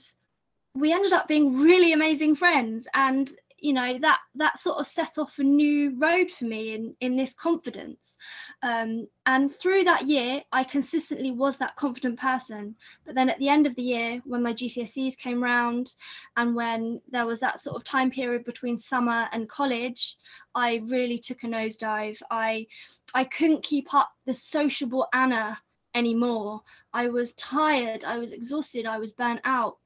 [0.74, 2.86] we ended up being really amazing friends.
[2.94, 6.94] And you know that that sort of set off a new road for me in
[7.00, 8.16] in this confidence.
[8.62, 12.76] Um, and through that year i consistently was that confident person.
[13.04, 15.94] But then at the end of the year when my gcse's came round
[16.36, 20.16] and when there was that sort of time period between summer and college
[20.54, 22.20] i really took a nosedive.
[22.30, 22.66] I
[23.14, 25.58] i couldn't keep up the sociable anna
[25.94, 26.62] anymore.
[26.92, 28.04] I was tired.
[28.04, 28.86] I was exhausted.
[28.86, 29.78] I was burnt out.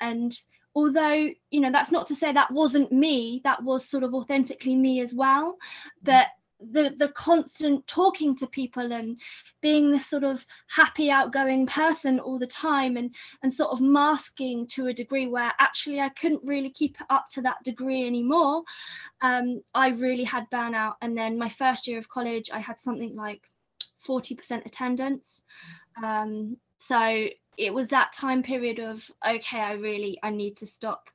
[0.00, 0.32] And
[0.74, 4.76] although you know that's not to say that wasn't me that was sort of authentically
[4.76, 5.56] me as well.
[6.02, 6.28] But
[6.60, 9.18] the the constant talking to people and
[9.62, 14.66] being this sort of happy outgoing person all the time and and sort of masking
[14.66, 18.62] to a degree where actually I couldn't really keep up to that degree anymore
[19.22, 20.94] um, I really had burnout.
[21.00, 23.42] And then my first year of college I had something like
[24.06, 25.42] 40% attendance.
[26.02, 31.10] Um, so it was that time period of okay i really i need to stop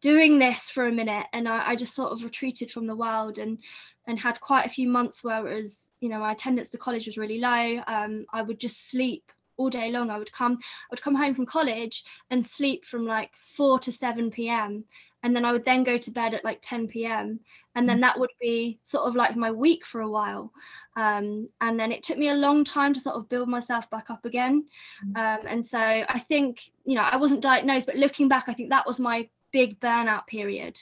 [0.00, 1.26] doing this for a minute.
[1.32, 3.58] And I, I, just sort of retreated from the world and
[4.06, 7.06] and had quite a few months where it was you know my attendance to college
[7.06, 7.82] was really low.
[7.86, 10.10] Um, i would just sleep all day long.
[10.10, 13.92] I would come i would come home from college and sleep from like 4 to
[13.92, 14.84] 7 p.m
[15.22, 17.40] and then I would then go to bed at like 10 p.m.
[17.74, 18.00] and then mm.
[18.02, 20.52] that would be sort of like my week for a while.
[20.96, 24.10] Um, and then it took me a long time to sort of build myself back
[24.10, 24.66] up again.
[25.04, 25.18] Mm.
[25.40, 28.70] Um, and so I think, you know, I wasn't diagnosed, but looking back, I think
[28.70, 30.78] that was my big burnout period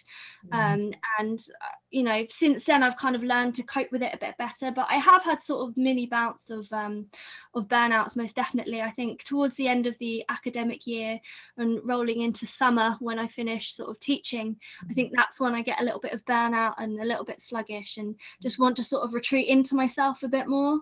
[0.52, 0.56] mm.
[0.56, 4.14] um, and uh, you know since then i've kind of learned to cope with it
[4.14, 7.06] a bit better but i have had sort of mini bouts of um,
[7.54, 11.18] of burnouts most definitely i think towards the end of the academic year
[11.58, 14.56] and rolling into summer when i finish sort of teaching
[14.90, 15.16] i think mm.
[15.16, 18.14] that's when i get a little bit of burnout and a little bit sluggish and
[18.42, 20.80] just want to sort of retreat into myself a bit more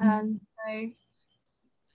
[0.00, 0.06] mm.
[0.06, 0.90] um, so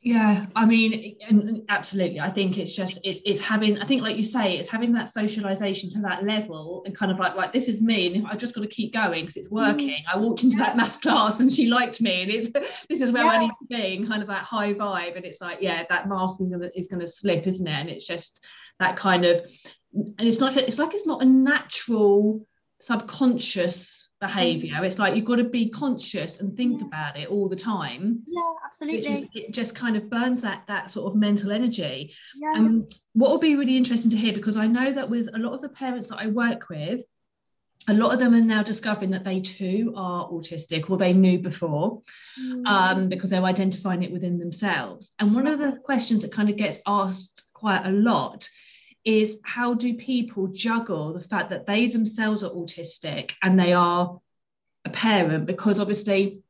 [0.04, 4.18] yeah i mean and absolutely i think it's just it's it's having i think like
[4.18, 7.68] you say it's having that socialization to that level and kind of like like this
[7.68, 9.52] is me and i just got to keep going because it's mm.
[9.52, 10.04] working mm.
[10.12, 10.66] i walked into yeah.
[10.66, 12.50] that math class and she liked me and it's
[12.90, 13.32] this is where yeah.
[13.32, 16.10] i need to be and kind of that high vibe and it's like yeah that
[16.10, 18.44] mask is gonna is gonna slip isn't it and it's just
[18.80, 19.46] that kind of
[19.94, 22.44] and it's like it's like it's not a natural
[22.80, 26.86] subconscious behavior it's like you've got to be conscious and think yeah.
[26.86, 30.92] about it all the time yeah absolutely just, it just kind of burns that that
[30.92, 32.54] sort of mental energy yeah.
[32.56, 35.54] and what will be really interesting to hear because i know that with a lot
[35.54, 37.02] of the parents that i work with
[37.88, 41.40] a lot of them are now discovering that they too are autistic or they knew
[41.40, 42.04] before
[42.40, 42.66] mm.
[42.68, 46.56] um, because they're identifying it within themselves and one of the questions that kind of
[46.56, 48.48] gets asked quite a lot
[49.04, 54.20] is how do people juggle the fact that they themselves are autistic and they are
[54.86, 55.46] a parent?
[55.46, 56.42] Because obviously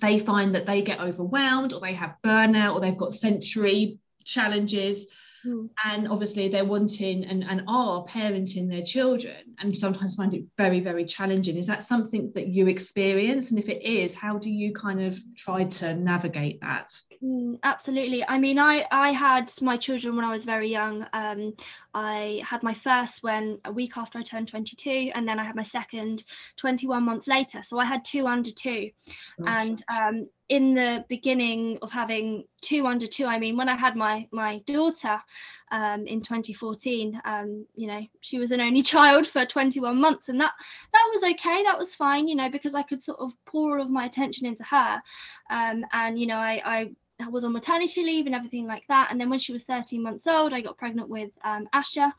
[0.00, 5.06] they find that they get overwhelmed or they have burnout or they've got sensory challenges.
[5.46, 5.70] Mm.
[5.86, 10.80] and obviously they're wanting and, and are parenting their children and sometimes find it very
[10.80, 11.56] very challenging.
[11.56, 13.48] Is that something that you experience?
[13.48, 18.26] And if it is how do you kind of try to navigate that Mm, absolutely.
[18.26, 21.06] I mean, I I had my children when I was very young.
[21.12, 21.54] Um,
[21.92, 25.54] I had my first when a week after I turned 22, and then I had
[25.54, 26.24] my second
[26.56, 27.62] 21 months later.
[27.62, 28.90] So I had two under two,
[29.46, 33.96] and um, in the beginning of having two under two, I mean, when I had
[33.96, 35.20] my my daughter
[35.70, 40.40] um, in 2014, um, you know, she was an only child for 21 months, and
[40.40, 40.52] that
[40.92, 41.62] that was okay.
[41.64, 44.46] That was fine, you know, because I could sort of pour all of my attention
[44.46, 45.02] into her,
[45.50, 49.08] um, and you know, I, I I was on maternity leave and everything like that.
[49.10, 52.12] And then when she was 13 months old, I got pregnant with um, Asha.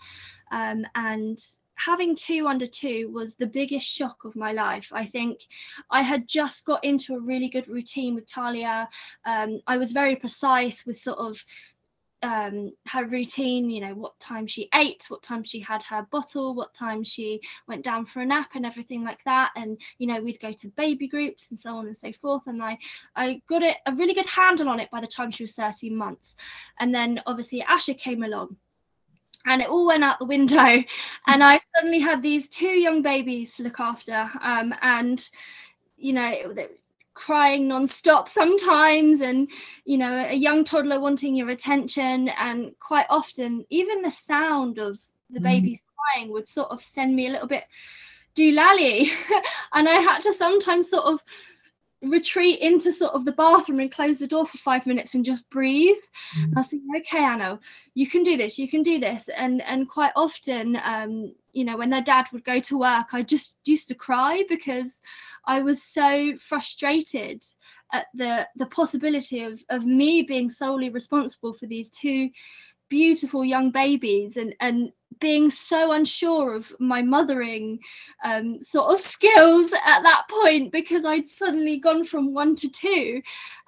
[0.52, 1.40] Um, and
[1.76, 4.92] having two under two was the biggest shock of my life.
[4.94, 5.48] I think
[5.90, 8.88] I had just got into a really good routine with Talia.
[9.26, 11.44] Um, I was very precise with sort of
[12.24, 16.54] um, her routine, you know, what time she ate, what time she had her bottle,
[16.54, 19.52] what time she went down for a nap and everything like that.
[19.56, 22.44] And, you know, we'd go to baby groups and so on and so forth.
[22.48, 22.78] And I,
[23.16, 25.96] I got it a really good handle on it by the time she was 13
[25.96, 26.36] months.
[26.80, 28.58] And then obviously Asha came along
[29.46, 30.56] and it all went out the window
[31.28, 35.30] and i suddenly had these two young babies to look after um, and
[35.98, 36.54] you know
[37.14, 39.50] crying non-stop sometimes and
[39.86, 44.98] you know a young toddler wanting your attention and quite often even the sound of
[45.30, 45.78] the mm.
[46.16, 47.66] crying would sort of send me a little bit
[48.36, 49.10] doolally
[49.74, 51.22] and i had to sometimes sort of
[52.02, 55.50] retreat into sort of the bathroom and close the door for five minutes and just
[55.50, 55.98] breathe.
[56.38, 56.44] Mm.
[56.46, 57.60] And I was thinking, okay, Anna,
[57.94, 59.30] you can do this, you can do this.
[59.30, 63.24] And and quite often, um, you know, when their dad would go to work, I
[63.24, 65.02] just used to cry because
[65.46, 67.44] I was so frustrated
[67.94, 72.30] at the the possibility of of me being solely responsible for these two
[72.90, 77.80] beautiful young babies and and being so unsure of my mothering
[78.24, 83.22] um, sort of skills at that point because I'd suddenly gone from one to two,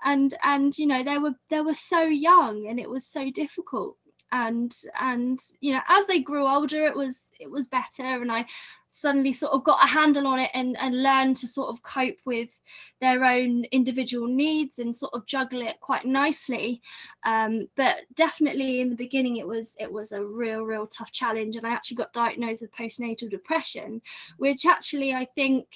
[0.03, 3.97] and and you know they were they were so young and it was so difficult
[4.33, 8.03] and and you know as they grew older it was it was better.
[8.03, 8.45] And I
[8.87, 12.17] suddenly sort of got a handle on it and, and learn to sort of cope
[12.25, 12.49] with
[12.99, 16.81] their own individual needs and sort of juggle it quite nicely.
[17.25, 21.55] Um, but definitely in the beginning it was it was a real real tough challenge.
[21.55, 24.01] And i actually got diagnosed with postnatal depression
[24.37, 25.67] which actually i think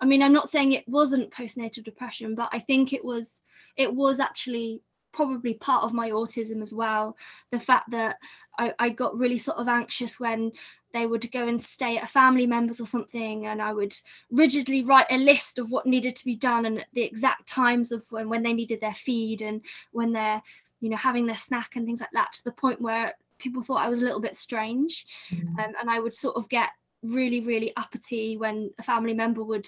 [0.00, 3.40] i mean i'm not saying it wasn't postnatal depression but i think it was
[3.76, 7.16] it was actually probably part of my autism as well.
[7.50, 8.16] The fact that
[8.58, 10.52] I, I, got really sort of anxious when
[10.92, 13.94] they would go and stay at a family members or something, and I would
[14.30, 18.04] rigidly write a list of what needed to be done and the exact times of
[18.10, 20.42] when, when they needed their feed and when they're,
[20.80, 23.84] you know, having their snack and things like that to the point where people thought
[23.84, 25.06] I was a little bit strange.
[25.32, 25.58] Mm-hmm.
[25.58, 26.70] Um, and I would sort of get
[27.02, 29.66] really really uppity when a family member would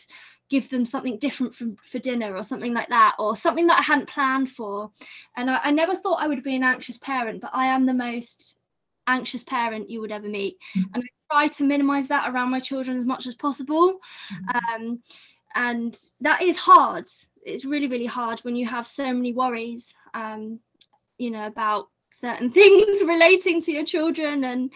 [0.50, 3.82] give them something different from, for dinner or something like that or something that i
[3.82, 4.90] hadn't planned for
[5.36, 7.94] and I, I, never thought i would be an anxious parent but i am the
[7.94, 8.56] most
[9.06, 10.94] anxious parent you would ever meet mm-hmm.
[10.94, 13.94] and i try to minimize that around my children as much as possible
[14.32, 14.82] mm-hmm.
[14.82, 15.02] um,
[15.54, 17.06] and that is hard
[17.44, 20.60] it's really really hard when you have so many worries um,
[21.18, 24.70] you know about certain things relating to your children and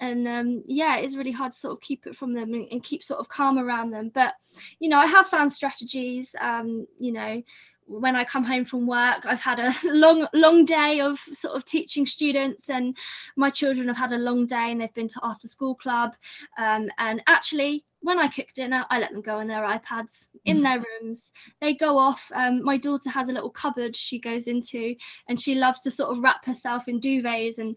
[0.00, 2.82] and um, yeah it's really hard to sort of keep it from them and, and,
[2.82, 4.34] keep sort of calm around them but
[4.78, 7.42] you know i have found strategies um, you know
[7.90, 11.64] when I come home from work, I've had a long, long day of sort of
[11.64, 12.96] teaching students, and
[13.36, 16.14] my children have had a long day and they've been to after school club.
[16.56, 20.60] Um, and actually, when I cook dinner, I let them go on their iPads in
[20.60, 20.62] mm.
[20.62, 21.32] their rooms.
[21.60, 22.30] They go off.
[22.34, 24.94] Um, my daughter has a little cupboard she goes into,
[25.28, 27.76] and she loves to sort of wrap herself in duvets and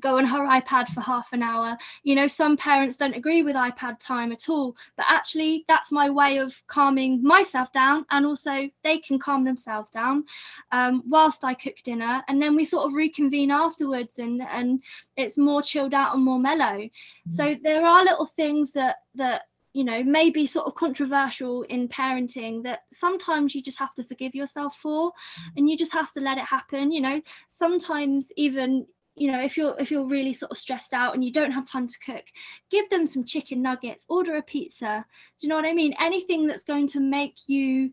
[0.00, 1.76] go on her iPad for half an hour.
[2.02, 6.10] You know, some parents don't agree with iPad time at all, but actually, that's my
[6.10, 10.24] way of calming myself down, and also they can calm themselves down
[10.72, 14.82] um, whilst I cook dinner, and then we sort of reconvene afterwards, and and
[15.16, 16.64] it's more chilled out and more mellow.
[16.64, 17.30] Mm-hmm.
[17.30, 19.42] So there are little things that that
[19.74, 24.04] you know may be sort of controversial in parenting that sometimes you just have to
[24.04, 25.50] forgive yourself for mm.
[25.56, 28.86] and you just have to let it happen you know sometimes even
[29.16, 31.66] you know if you're if you're really sort of stressed out and you don't have
[31.66, 32.24] time to cook
[32.70, 35.04] give them some chicken nuggets order a pizza.
[35.38, 35.94] Do you know what i mean?
[36.00, 37.92] Anything that's going to make you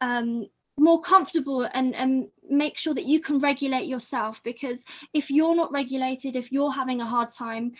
[0.00, 0.46] um,
[0.78, 5.72] more comfortable and and make sure that you can regulate yourself because if you're not
[5.72, 7.72] regulated if you're having a hard time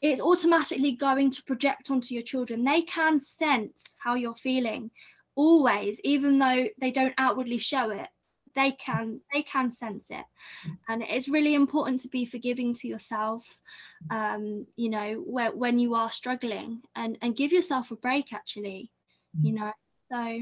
[0.00, 2.64] it's automatically going to project onto your children.
[2.64, 4.90] They can sense how you're feeling
[5.34, 8.08] always even though they don't outwardly show it
[8.58, 10.24] they can they can sense it.
[10.88, 13.60] And it's really important to be forgiving to yourself
[14.10, 18.90] um you know where, when you are struggling and and give yourself a break actually
[19.40, 19.72] you know
[20.12, 20.40] so.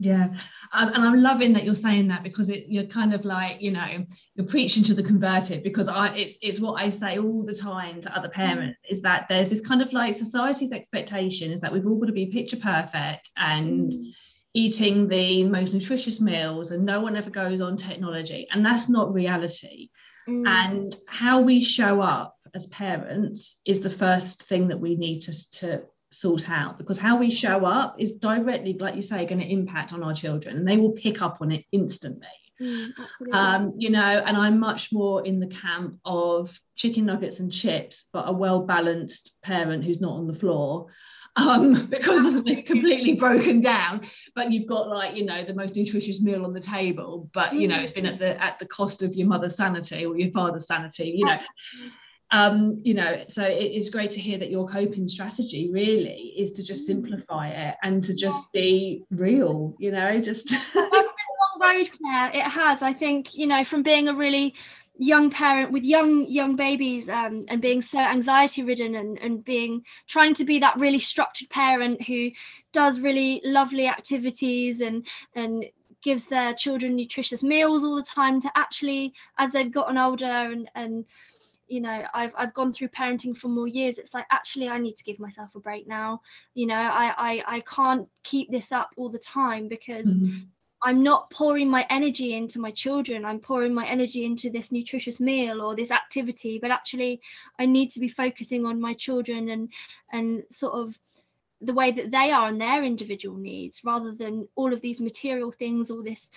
[0.00, 0.26] Yeah.
[0.72, 3.70] Um, and i'm loving that you're saying that because it, you're kind of like you
[3.70, 4.04] know
[4.34, 8.00] you're preaching to the converted because i it's it's what i say all the time
[8.02, 8.92] to other parents mm.
[8.92, 12.12] is that there's this kind of like society's expectation is that we've all got to
[12.12, 14.12] be picture perfect and mm
[14.54, 18.46] eating the most nutritious meals and no one ever goes on technology.
[18.52, 19.90] And that's not reality.
[20.28, 20.48] Mm.
[20.48, 25.50] and how we show up as parents is the first thing that we need to,
[25.50, 25.82] to
[26.12, 29.92] sort out because how we show up is directly like you say going to impact
[29.92, 32.26] on our children and they will pick up on it instantly.
[32.62, 32.92] Mm,
[33.32, 38.04] um, you know, and I'm much more in the camp of chicken nuggets and chips,
[38.12, 40.86] but a well balanced parent who's not on the floor
[41.36, 44.02] um, because they're completely broken down.
[44.34, 47.68] But you've got like you know the most nutritious meal on the table, but you
[47.68, 50.66] know it's been at the at the cost of your mother's sanity or your father's
[50.66, 51.14] sanity.
[51.16, 51.38] You know.
[52.30, 56.50] Um, you know, so it is great to hear that your coping strategy really is
[56.52, 56.86] to just mm.
[56.86, 62.82] simplify it and to just be real, you know, just long road claire it has
[62.82, 64.54] i think you know from being a really
[64.96, 69.84] young parent with young young babies um, and being so anxiety ridden and, and being
[70.06, 72.30] trying to be that really structured parent who
[72.72, 75.64] does really lovely activities and and
[76.02, 80.70] gives their children nutritious meals all the time to actually as they've gotten older and
[80.76, 81.04] and
[81.66, 84.96] you know I've I've gone through parenting for more years it's like actually I need
[84.96, 86.20] to give myself a break now
[86.54, 90.44] you know I I, I can't keep this up all the time because mm-hmm.
[90.84, 93.24] I'm not pouring my energy into my children.
[93.24, 97.22] I'm pouring my energy into this nutritious meal or this activity, but actually
[97.58, 99.72] I need to be focusing on my children and
[100.12, 100.98] and sort of
[101.60, 105.50] the way that they are and their individual needs rather than all of these material
[105.50, 106.30] things or this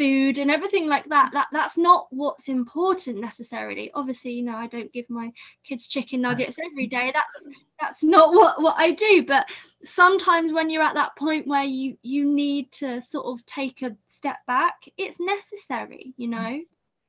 [0.00, 3.90] food and everything like that that that's not what's important necessarily.
[3.94, 5.30] Obviously you know i don't give my
[5.62, 7.12] kids chicken nuggets every day.
[7.12, 9.24] That's that's not what what i do.
[9.26, 9.46] But
[9.84, 13.94] sometimes when you're at that point where you you need to sort of take a
[14.06, 16.60] step back it's necessary you know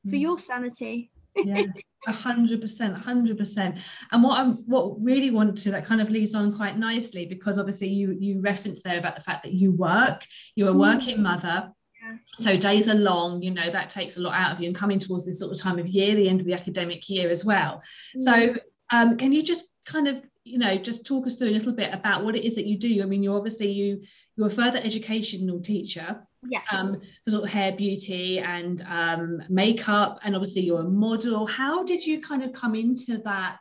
[0.09, 0.41] for your mm.
[0.41, 1.11] sanity.
[1.35, 1.63] Yeah.
[2.07, 3.75] A hundred percent, a hundred percent.
[4.11, 7.59] And what I'm what really want to that kind of leads on quite nicely because
[7.59, 10.25] obviously you you referenced there about the fact that you work,
[10.55, 10.79] you're a mm.
[10.79, 11.71] working mother,
[12.37, 14.99] so days are long, you know, that takes a lot out of you and coming
[14.99, 17.81] towards this sort of time of year, the end of the academic year as well.
[18.17, 18.21] Mm.
[18.21, 18.55] So
[18.91, 21.93] um, can you just kind of, you know, just talk us through a little bit
[21.93, 23.01] about what it is that you do?
[23.01, 24.01] I mean, you're obviously you
[24.35, 26.25] you're a further educational teacher.
[26.49, 26.61] Yeah.
[26.71, 31.45] Um, for sort of hair beauty and um, makeup, and obviously you're a model.
[31.45, 33.59] How did you kind of come into that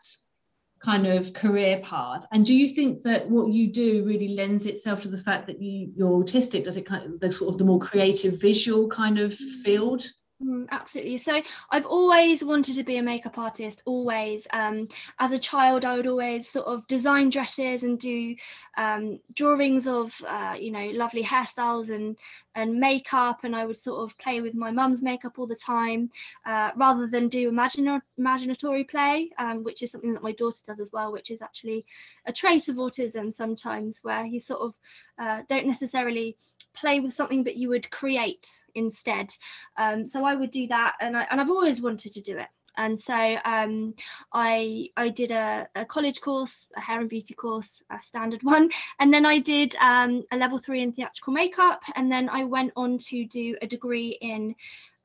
[0.82, 5.02] kind of career path and do you think that what you do really lends itself
[5.02, 7.64] to the fact that you you're autistic does it kind of the sort of the
[7.64, 10.10] more creative visual kind of field
[10.42, 11.18] Mm, absolutely.
[11.18, 14.46] So I've always wanted to be a makeup artist, always.
[14.54, 18.34] Um, as a child, I would always sort of design dresses and do
[18.78, 22.16] um, drawings of, uh, you know, lovely hairstyles and
[22.54, 23.40] and makeup.
[23.44, 26.10] And I would sort of play with my mum's makeup all the time,
[26.46, 30.80] uh, rather than do imagina- imaginatory play, um, which is something that my daughter does
[30.80, 31.84] as well, which is actually
[32.26, 34.76] a trait of autism sometimes, where you sort of
[35.18, 36.36] uh, don't necessarily
[36.74, 39.32] play with something, but you would create instead.
[39.76, 42.48] Um, so I would do that, and I, and I've always wanted to do it.
[42.76, 43.94] And so um,
[44.32, 48.70] I I did a, a, college course, a hair and beauty course, a standard one,
[48.98, 52.72] and then I did um, a level three in theatrical makeup, and then I went
[52.76, 54.54] on to do a degree in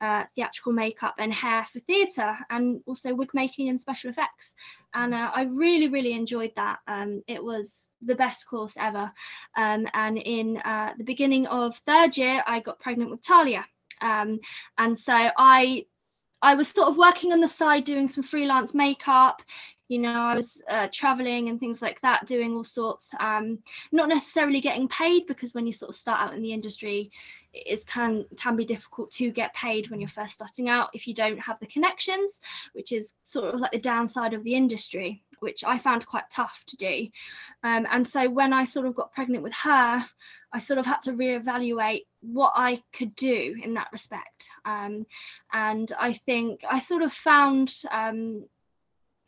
[0.00, 4.54] uh, theatrical makeup and hair for theatre, and also wig making and special effects.
[4.94, 6.78] And uh, I really really enjoyed that.
[6.86, 9.12] Um, it was the best course ever.
[9.56, 13.64] Um, and in uh, the beginning of third year, I got pregnant with Talia.
[14.00, 14.40] Um,
[14.78, 15.86] and so I
[16.42, 19.42] I was sort of working on the side doing some freelance makeup.
[19.88, 23.14] You know, I was uh, traveling and things like that, doing all sorts.
[23.20, 23.60] Um,
[23.92, 27.10] not necessarily getting paid because when you sort of start out in the industry,
[27.52, 31.14] it can can be difficult to get paid when you're first starting out if you
[31.14, 32.40] don't have the connections,
[32.72, 36.64] which is sort of like the downside of the industry which I found quite tough
[36.68, 37.08] to do.
[37.62, 40.04] Um, and so when I sort of got pregnant with her,
[40.52, 44.48] I sort of had to reevaluate what I could do in that respect.
[44.64, 45.06] Um,
[45.52, 48.46] and I think I sort of found um,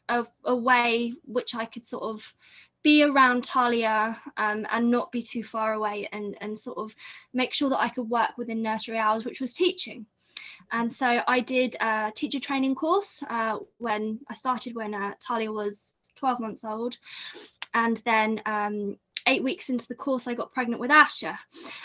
[0.09, 2.35] a, a, way which I could sort of
[2.83, 6.95] be around Talia um, and not be too far away and, and sort of
[7.33, 10.07] make sure that I could work within nursery hours, which was teaching.
[10.73, 15.53] And so I did a teacher training course uh, when I started when uh, Talia
[15.53, 16.97] was 12 months old.
[17.75, 18.97] And then um,
[19.29, 21.39] eight weeks into the course, I got pregnant with Asha,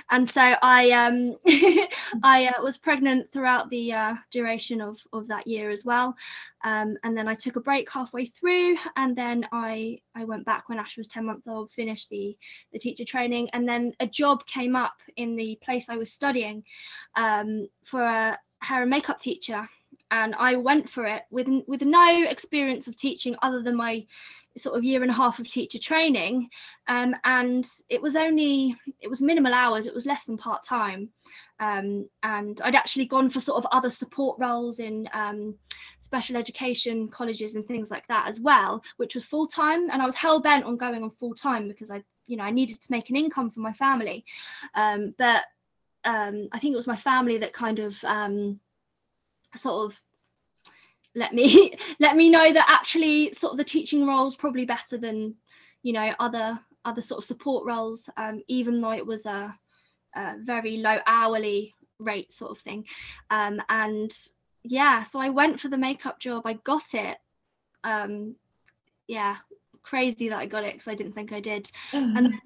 [0.10, 1.36] and so I um,
[2.24, 6.16] I uh, was pregnant throughout the uh, duration of of that year as well,
[6.64, 10.70] um, and then I took a break halfway through, and then I I went back
[10.70, 12.36] when Asha was ten months old, finished the
[12.72, 16.64] the teacher training, and then a job came up in the place I was studying
[17.16, 19.70] um, for a hair and makeup teacher
[20.14, 24.06] and I went for it with with no experience of teaching other than my
[24.56, 26.48] sort of year and a half of teacher training
[26.88, 31.10] um, and it was only it was minimal hours it was less than part time
[31.60, 35.56] um, and I'd actually gone for sort of other support roles in um,
[36.00, 40.06] special education colleges and things like that as well which was full time and I
[40.06, 42.92] was hell bent on going on full time because I you know I needed to
[42.92, 44.24] make an income for my family
[44.76, 45.46] um, but
[46.06, 48.60] um, I think it was my family that kind of um,
[49.56, 50.02] sort of
[51.16, 54.98] let me let me know that actually sort of the teaching role is probably better
[54.98, 55.36] than
[55.82, 59.56] you know other other sort of support roles um, even though it was a,
[60.16, 62.86] a, very low hourly rate sort of thing.
[63.30, 64.14] Um, and
[64.66, 66.44] yeah so i went for the makeup job.
[66.46, 67.18] I got it.
[67.84, 68.36] Um,
[69.08, 69.38] yeah
[69.82, 71.66] crazy that i got it because i didn't think i did.
[71.92, 72.18] Mm-hmm.
[72.18, 72.40] and then um,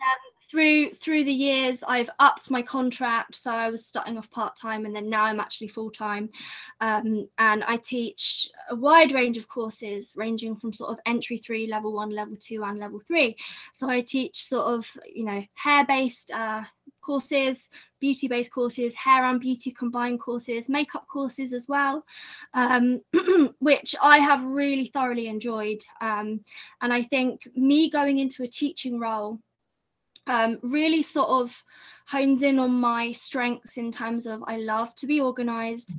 [0.49, 3.35] through through the years i've upped my contract.
[3.35, 6.29] So i was starting off part-time and then now i'm actually full-time.
[6.81, 11.67] Um, and i teach a wide range of courses ranging from sort of entry three
[11.67, 13.35] level one level two and level three.
[13.73, 16.63] So i teach sort of you know hair based uh,
[17.07, 17.69] courses,
[18.01, 22.05] beauty based courses, hair and beauty combined courses, makeup courses as well,
[22.53, 23.01] um,
[23.59, 25.81] which I have really thoroughly enjoyed.
[26.01, 26.41] Um,
[26.81, 29.39] and I think me going into a teaching role
[30.27, 31.63] um, really sort of
[32.07, 35.91] hones in on my strengths in terms of I love to be organized,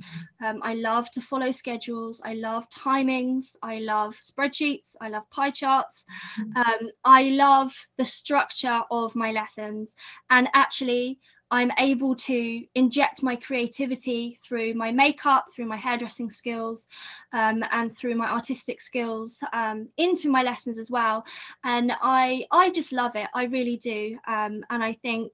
[0.43, 5.51] um, I love to follow schedules, I love timings, I love spreadsheets, I love pie
[5.51, 6.05] charts,
[6.39, 6.57] mm-hmm.
[6.57, 9.95] um, I love the structure of my lessons,
[10.31, 11.19] and actually
[11.51, 16.87] I'm able to inject my creativity through my makeup, through my hairdressing skills,
[17.33, 21.25] um, and through my artistic skills um, into my lessons as well.
[21.63, 23.27] And I, I just love it.
[23.33, 24.17] I really do.
[24.27, 25.31] Um, and I think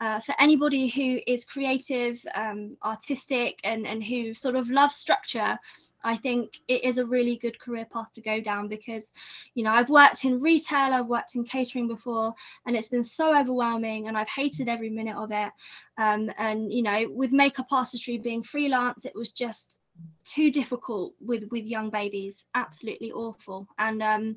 [0.00, 5.58] uh, for anybody who is creative, um, artistic, and, and who sort of loves structure,
[6.04, 9.12] I think it is a really good career path to go down because,
[9.54, 12.34] you know, I've worked in retail, I've worked in catering before,
[12.66, 15.50] and it's been so overwhelming and I've hated every minute of it.
[15.98, 19.80] Um, and, you know, with makeup artistry being freelance, it was just
[20.24, 22.44] too difficult with with young babies.
[22.54, 23.66] Absolutely awful.
[23.78, 24.36] And um,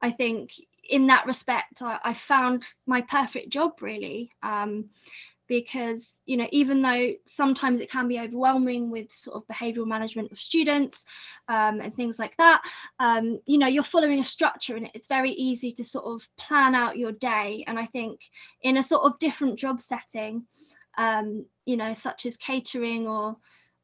[0.00, 0.52] i think
[0.88, 4.30] in that respect I, I, found my perfect job really.
[4.42, 4.90] Um,
[5.48, 10.30] because you know even though sometimes it can be overwhelming with sort of behavioral management
[10.30, 11.04] of students
[11.48, 12.62] um, and things like that
[13.00, 16.74] um, you know you're following a structure and it's very easy to sort of plan
[16.74, 17.64] out your day.
[17.66, 18.20] And i think
[18.62, 20.44] in a sort of different job setting
[20.98, 23.36] um, you know such as catering or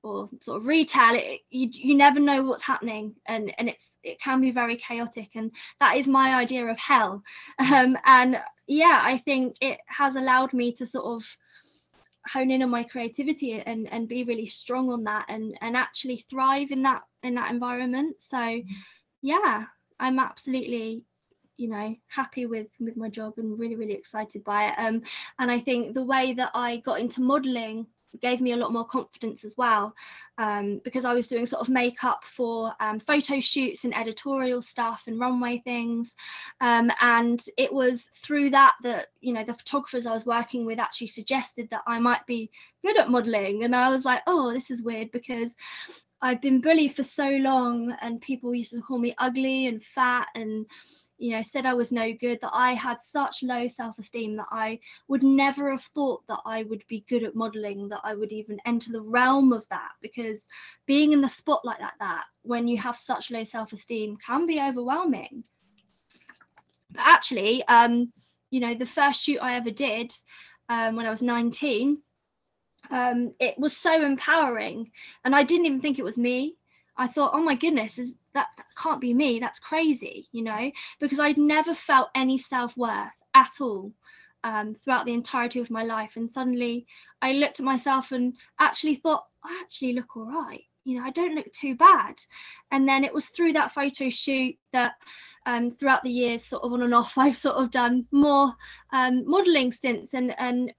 [0.02, 4.20] or sort of retail it, you, you never know what's happening and and it's it
[4.20, 5.50] can be very chaotic and
[5.80, 7.22] that is my idea of hell.
[7.58, 11.36] Um, and yeah i think it has allowed me to sort of
[12.26, 16.24] hone in on my creativity and and be really strong on that and and actually
[16.30, 18.20] thrive in that in that environment.
[18.20, 18.62] So
[19.24, 19.64] yeah
[19.98, 21.02] i'm absolutely
[21.56, 24.74] you know happy with with my job and really really excited by it.
[24.76, 25.02] Um
[25.38, 27.86] and i think the way that i got into modeling
[28.20, 29.94] gave me a lot more confidence as well
[30.38, 35.04] um, because I was doing sort of makeup for um, photo shoots and editorial stuff
[35.06, 36.16] and runway things.
[36.60, 40.78] Um, and it was through that that, you know, the photographers I was working with
[40.78, 42.50] actually suggested that I might be
[42.84, 43.64] good at modeling.
[43.64, 45.54] And I was like, oh, this is weird because
[46.20, 50.28] I've been bullied for so long and people used to call me ugly and fat
[50.34, 50.66] and
[51.24, 54.78] you know said I was no good that I had such low self-esteem that I
[55.08, 58.60] would never have thought that I would be good at modeling that I would even
[58.66, 60.46] enter the realm of that because
[60.86, 65.44] being in the spotlight like that when you have such low self-esteem can be overwhelming.
[66.90, 68.12] But actually um
[68.50, 70.12] you know the first shoot I ever did
[70.68, 72.02] um, when I was 19
[72.90, 74.90] um, it was so empowering
[75.24, 76.56] and I didn't even think it was me.
[76.98, 79.38] I thought, oh my goodness, is that, that can't be me.
[79.38, 80.70] That's crazy, you know,
[81.00, 83.92] because I'd never felt any self worth at all
[84.44, 86.16] um, throughout the entirety of my life.
[86.16, 86.86] And suddenly
[87.22, 90.62] I looked at myself and actually thought, I actually look all right.
[90.84, 92.16] You know, I don't look too bad.
[92.70, 94.94] And then it was through that photo shoot that
[95.46, 98.52] um, throughout the years, sort of on and off, I've sort of done more
[98.92, 100.72] um, modeling stints and, and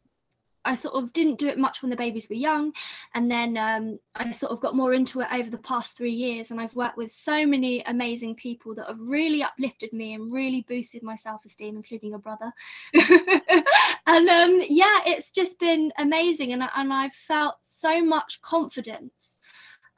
[0.65, 2.73] I sort of didn't do it much when the babies were young,
[3.13, 6.51] and then um, I sort of got more into it over the past three years.
[6.51, 10.65] And I've worked with so many amazing people that have really uplifted me and really
[10.67, 12.51] boosted my self-esteem, including your brother.
[12.93, 19.41] and um, yeah, it's just been amazing, and and I've felt so much confidence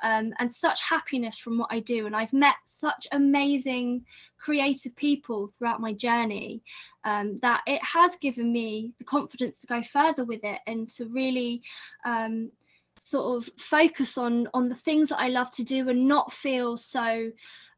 [0.04, 2.06] um, and such happiness from what I do.
[2.06, 4.06] And I've met such amazing
[4.38, 6.62] creative people throughout my journey
[7.04, 11.06] um, that it has given me the confidence to go further with it and to
[11.06, 11.62] really
[12.06, 12.52] um,
[13.00, 16.78] sort of focus on on the things that I love to do and not feel
[16.78, 17.32] so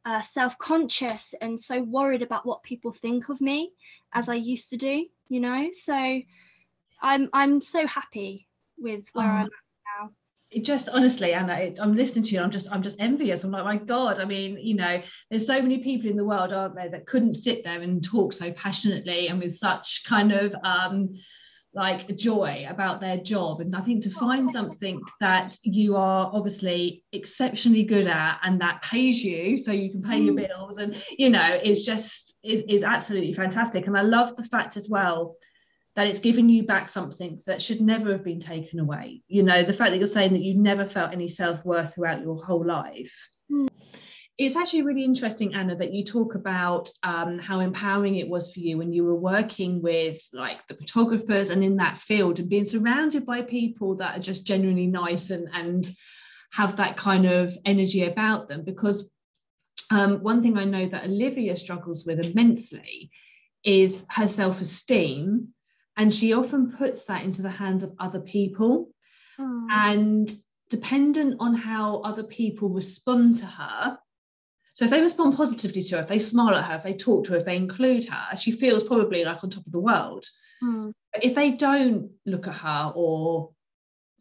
[0.05, 3.71] uh, self-conscious and so worried about what people think of me
[4.13, 5.05] as I used to do.
[5.27, 6.21] You know, so
[7.01, 8.47] I'm I'm so happy
[8.77, 9.29] with where oh.
[9.29, 9.68] I'm at
[10.51, 13.43] it just honestly and I, i'm listening to you i'm just i'm just envious.
[13.43, 16.51] I'm like my god i mean you know there's so many people in the world
[16.51, 20.55] aren't there that couldn't sit there and talk so passionately and with such kind of
[20.63, 21.09] um
[21.73, 23.61] like joy about their job.
[23.61, 28.81] And i think to find something that you are obviously exceptionally good at and that
[28.81, 30.47] pays you so you can pay your mm.
[30.47, 33.85] bills and you know is just is, is absolutely fantastic.
[33.85, 35.35] And i love the fact as well
[35.95, 39.21] that it's giving you back something that should never have been taken away.
[39.27, 42.21] You know, the fact that you're saying that you never felt any self worth throughout
[42.21, 43.13] your whole life.
[43.51, 43.67] Mm.
[44.37, 48.61] It's actually really interesting, Anna, that you talk about um, how empowering it was for
[48.61, 52.65] you when you were working with like the photographers and in that field and being
[52.65, 55.91] surrounded by people that are just genuinely nice and, and
[56.53, 58.63] have that kind of energy about them.
[58.63, 59.09] Because
[59.91, 63.11] um, one thing I know that Olivia struggles with immensely
[63.65, 65.49] is her self esteem
[65.99, 68.89] and she often puts that into the hands of other people.
[69.39, 69.67] Mm.
[69.71, 70.35] and
[70.69, 73.97] dependent on how other people respond to her
[74.73, 77.23] so if they respond positively to her if they smile at her if they talk
[77.23, 80.25] to her if they include her she feels probably like on top of the world.
[80.61, 80.91] Mm.
[81.21, 83.51] if they don't look at her or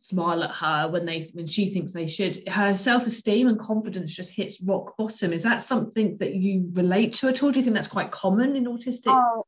[0.01, 4.31] smile at her when they when she thinks they should her self-esteem and confidence just
[4.31, 5.33] hits rock bottom.
[5.33, 7.51] Is that something that you relate to at all?
[7.51, 9.43] Do you think that's quite common in autistic oh,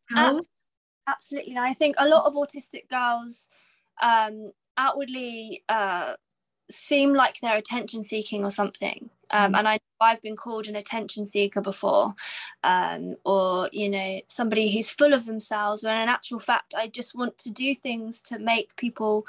[1.10, 1.54] absolutely.
[1.54, 3.48] And I think a lot of autistic girls
[4.00, 6.14] um, outwardly uh,
[6.70, 9.10] seem like they're attention seeking or something.
[9.32, 12.14] Um, and I, I've been called an attention seeker before,
[12.64, 15.84] um, or you know, somebody who's full of themselves.
[15.84, 19.26] When in actual fact, I just want to do things to make people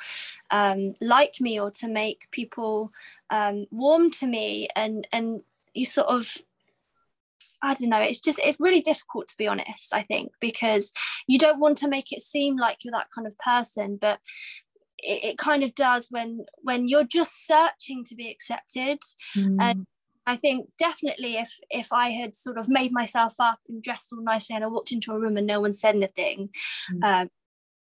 [0.50, 2.92] um, like me or to make people
[3.30, 5.42] um, warm to me, and and
[5.76, 6.36] you sort of
[7.64, 10.92] I don't know, it's just, it's really difficult to be honest, I think, because
[11.28, 14.20] you don't want to make it seem like you're that kind of person, but
[15.04, 19.00] it, it kind of does when when you're just searching to be accepted.
[19.36, 19.58] Mm.
[19.60, 19.86] And
[20.26, 24.24] I think definitely if if I had sort of made myself up and dressed all
[24.24, 26.50] nicely and I walked into a room and no one said anything,
[26.92, 27.04] mm.
[27.04, 27.30] um,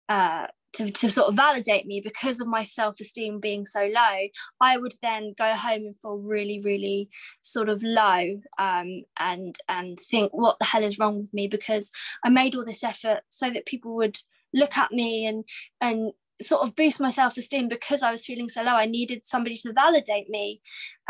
[0.08, 4.28] uh, to, to sort of validate me because of my self-esteem being so low
[4.60, 7.08] i would then go home and feel really really
[7.40, 11.48] sort of low um, and and think what the hell is wrong with me?
[11.48, 11.90] Because
[12.24, 14.18] i made all this effort so that people would
[14.52, 15.44] look at me and
[15.80, 18.74] and sort of boost my self-esteem because i was feeling so low.
[18.74, 20.60] I needed somebody to validate me.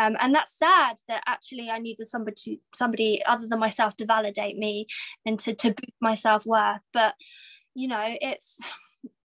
[0.01, 4.07] Um, and that's sad that actually i needed somebody to, somebody other than myself to
[4.07, 4.87] validate me
[5.27, 6.81] and to, to boost my self-worth.
[6.93, 7.15] But
[7.75, 8.59] you know it's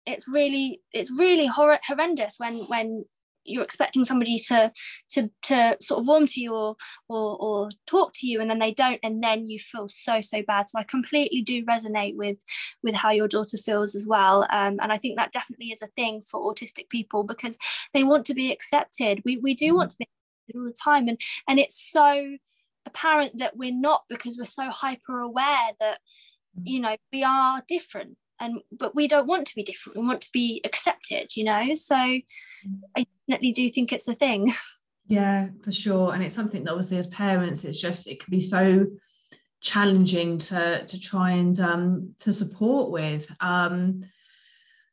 [0.06, 3.04] it's really it's really hor- horrendous when when
[3.44, 4.70] you're expecting somebody to
[5.08, 6.76] to to sort of warm to you or,
[7.08, 10.42] or or talk to you and then they don't and then you feel so so
[10.46, 12.38] bad so i completely do resonate with
[12.82, 15.88] with how your daughter feels as well um, and i think that definitely is a
[15.96, 17.56] thing for autistic people because
[17.94, 19.76] they want to be accepted we we do mm-hmm.
[19.76, 20.06] want to be
[20.54, 22.36] all the time and and it's so
[22.86, 25.98] apparent that we're not because we're so hyper aware that
[26.58, 26.62] mm.
[26.64, 30.20] you know we are different and but we don't want to be different we want
[30.20, 32.22] to be accepted you know so mm.
[32.96, 34.52] i definitely do think it's a thing
[35.06, 38.40] yeah for sure and it's something that obviously as parents it's just it can be
[38.40, 38.86] so
[39.60, 44.02] challenging to to try and um to support with um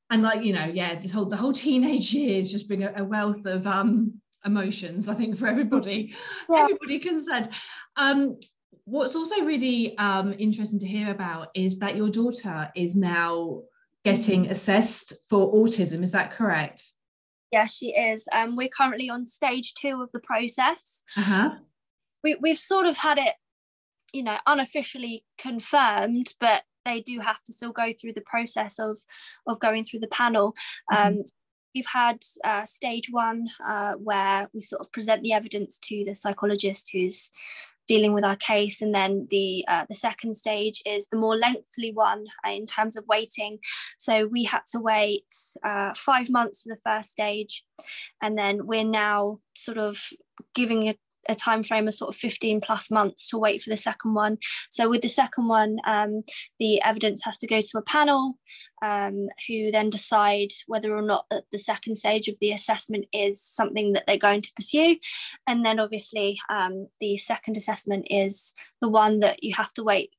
[0.10, 3.04] and like you know yeah this whole the whole teenage years just bring a, a
[3.04, 4.14] wealth of um
[4.46, 6.14] emotions i think for everybody
[6.50, 6.64] yeah.
[6.64, 7.50] everybody concerned
[7.96, 8.38] um
[8.86, 13.62] what's also really um interesting to hear about is that your daughter is now
[14.06, 16.04] getting assessed for autism.
[16.04, 16.84] Is that correct?
[17.52, 18.26] Yeah she is.
[18.34, 21.04] Um we're currently on stage two of the process.
[21.18, 21.52] Uh-huh.
[22.24, 23.34] we, we've sort of had it
[24.14, 28.98] you know unofficially confirmed but they do have to still go through the process of
[29.48, 30.56] of going through the panel.
[30.92, 31.18] Mm-hmm.
[31.18, 31.24] um
[31.76, 36.16] we've had uh, stage one uh, where we sort of present the evidence to the
[36.16, 37.30] psychologist who's
[37.88, 38.82] dealing with our case.
[38.82, 42.98] And then the uh, the second stage is the more lengthy one uh, in terms
[42.98, 43.60] of waiting.
[43.98, 45.26] So we had to wait
[45.64, 47.64] uh, five months for the first stage.
[48.22, 50.00] And then we're now sort of
[50.54, 51.00] giving it
[51.30, 54.38] a time frame of sort of 15 plus months to wait for the second one.
[54.70, 56.24] So with the second one, um,
[56.60, 58.38] the evidence has to go to a panel
[58.84, 63.94] um, who then decide whether or not the second stage of the assessment is something
[63.94, 64.98] that they're going to pursue.
[65.48, 70.12] And then obviously um, the second assessment is the one that you have to wait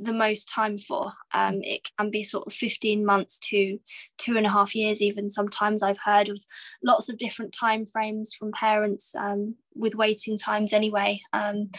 [0.00, 1.12] the most time for.
[1.34, 3.78] Um, it can be sort of 15 months to
[4.18, 6.40] two and a half years, even sometimes I've heard of
[6.82, 11.20] lots of different time frames from parents um, with waiting times anyway.
[11.32, 11.70] Um,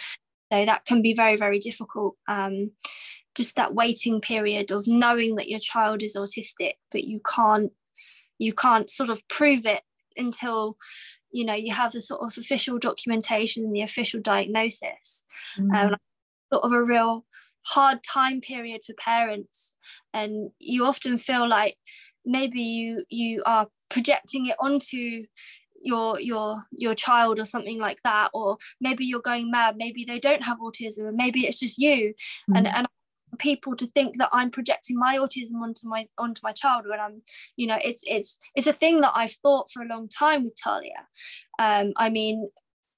[0.51, 2.15] so that can be very, very difficult.
[2.27, 2.71] Um,
[3.33, 7.71] just that waiting period of knowing that your child is autistic, but you can't
[8.37, 9.81] you can't sort of prove it
[10.17, 10.77] until
[11.31, 15.25] you know you have the sort of official documentation and the official diagnosis.
[15.57, 15.75] Mm.
[15.75, 15.95] Um,
[16.51, 17.25] sort of a real
[17.65, 19.75] hard time period for parents
[20.13, 21.77] and you often feel like
[22.25, 25.23] maybe you you are projecting it onto
[25.83, 30.19] your your your child or something like that or maybe you're going mad maybe they
[30.19, 32.13] don't have autism and maybe it's just you
[32.49, 32.57] mm.
[32.57, 32.87] and and
[33.39, 37.23] people to think that I'm projecting my autism onto my onto my child when I'm
[37.57, 40.55] you know it's it's it's a thing that I've thought for a long time with
[40.55, 41.07] Talia
[41.57, 42.49] um I mean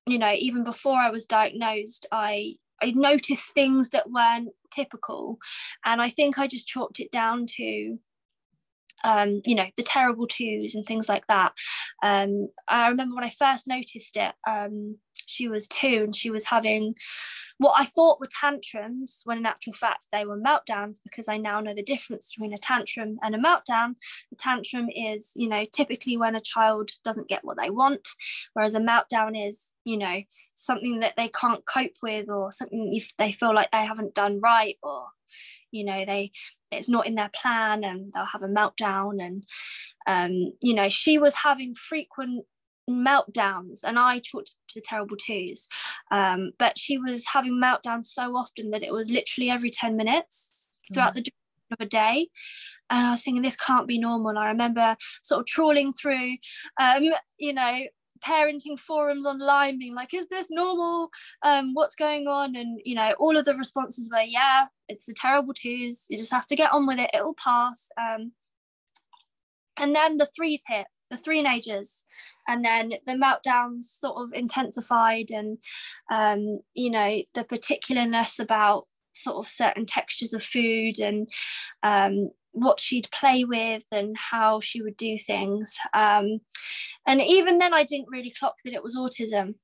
[0.06, 5.40] you know even before I was diagnosed I I noticed things that weren't typical.
[5.86, 7.98] And I think I just chalked it down to
[9.04, 11.54] um, you know, the terrible twos and things like that.
[12.04, 16.46] Um, I remember when I first noticed it, um, she was two and she was
[16.46, 16.96] having
[17.58, 21.62] what I thought were tantrums, when in actual fact they were meltdowns, because I now
[21.62, 23.96] know the difference between a tantrum and a meltdown.
[24.34, 28.08] A tantrum is, you know, typically when a child doesn't get what they want,
[28.54, 30.22] whereas a meltdown is, you know,
[30.54, 34.40] something that they can't cope with or something if they feel like they haven't done
[34.42, 35.06] right or,
[35.72, 36.32] you know, they
[36.78, 39.44] it's not in their plan and they'll have a meltdown and
[40.08, 42.46] um, you know she was having frequent
[42.90, 45.68] meltdowns and I talked to the terrible twos.
[46.12, 50.54] Um, but she was having meltdowns so often that it was literally every 10 minutes
[50.94, 51.26] throughout mm.
[51.26, 51.32] the
[51.72, 52.28] of a day.
[52.90, 54.38] And I was thinking this can't be normal.
[54.38, 56.36] I remember sort of trawling through
[56.80, 57.04] um,
[57.40, 57.82] you know,
[58.26, 61.10] parenting forums online being like is this normal?
[61.44, 62.56] Um what's going on?
[62.56, 66.32] And you know all of the responses were yeah it's a terrible twos you just
[66.32, 67.10] have to get on with it.
[67.14, 67.90] It will pass.
[68.00, 68.32] Um
[69.78, 72.04] and then the threes hit the three-nagers.
[72.48, 75.58] And then the meltdowns sort of intensified and
[76.12, 81.28] um, you know the particularness about sort of certain textures of food and
[81.84, 85.78] um, what she'd play with and how she would do things.
[85.94, 86.40] Um,
[87.08, 89.56] and even then i didn't really clock that it was autism.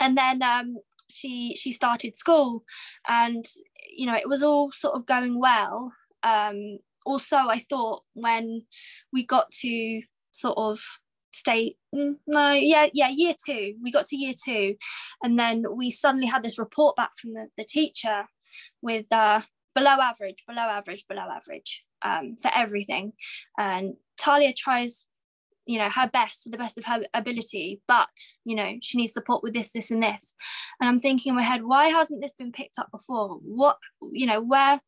[0.00, 0.76] And then um,
[1.10, 2.64] she she started school
[3.08, 3.44] and
[3.96, 5.92] you know it was all sort of going well.
[6.22, 8.62] Um, also i thought when
[9.12, 10.02] we got to
[10.32, 10.80] sort of
[11.32, 14.74] state mm, no yeah yeah year two we got to year two
[15.22, 18.24] and then we suddenly had this report back from the, the teacher
[18.82, 19.40] with uh,
[19.74, 23.12] below average below average below average um, for everything.
[23.58, 25.06] And talia tries
[25.66, 28.08] you know her best to the best of her ability but
[28.44, 30.34] you know she needs support with this this and this.
[30.80, 33.38] And i'm thinking in my head why hasn't this been picked up before?
[33.42, 33.78] What
[34.12, 34.80] you know where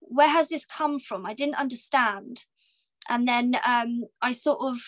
[0.00, 1.24] where has this come from?
[1.24, 2.44] I didn't understand.
[3.08, 4.78] And then um, I sort of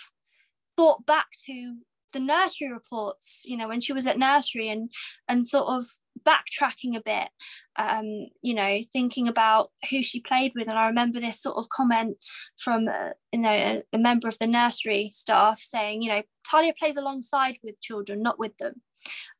[0.77, 1.77] thought back to
[2.12, 4.91] the nursery reports you know when she was at nursery and
[5.29, 5.85] and sort of
[6.27, 7.29] backtracking a bit
[7.77, 10.68] um you know thinking about who she played with.
[10.68, 12.16] And i remember this sort of comment
[12.57, 16.72] from uh, you know a, a, member of the nursery staff saying you know talia
[16.79, 18.83] plays alongside with children not with them.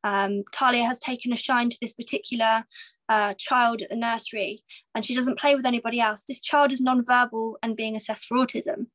[0.03, 2.63] Um, talia has taken a shine to this particular
[3.09, 4.63] uh, child at the nursery
[4.93, 6.23] and she doesn't play with anybody else.
[6.23, 8.87] This child is non-verbal and being assessed for autism.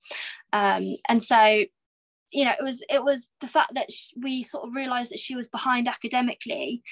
[0.53, 1.65] Um, and so
[2.33, 3.89] you know it was it was the fact that
[4.23, 6.83] we sort of realized that she was behind academically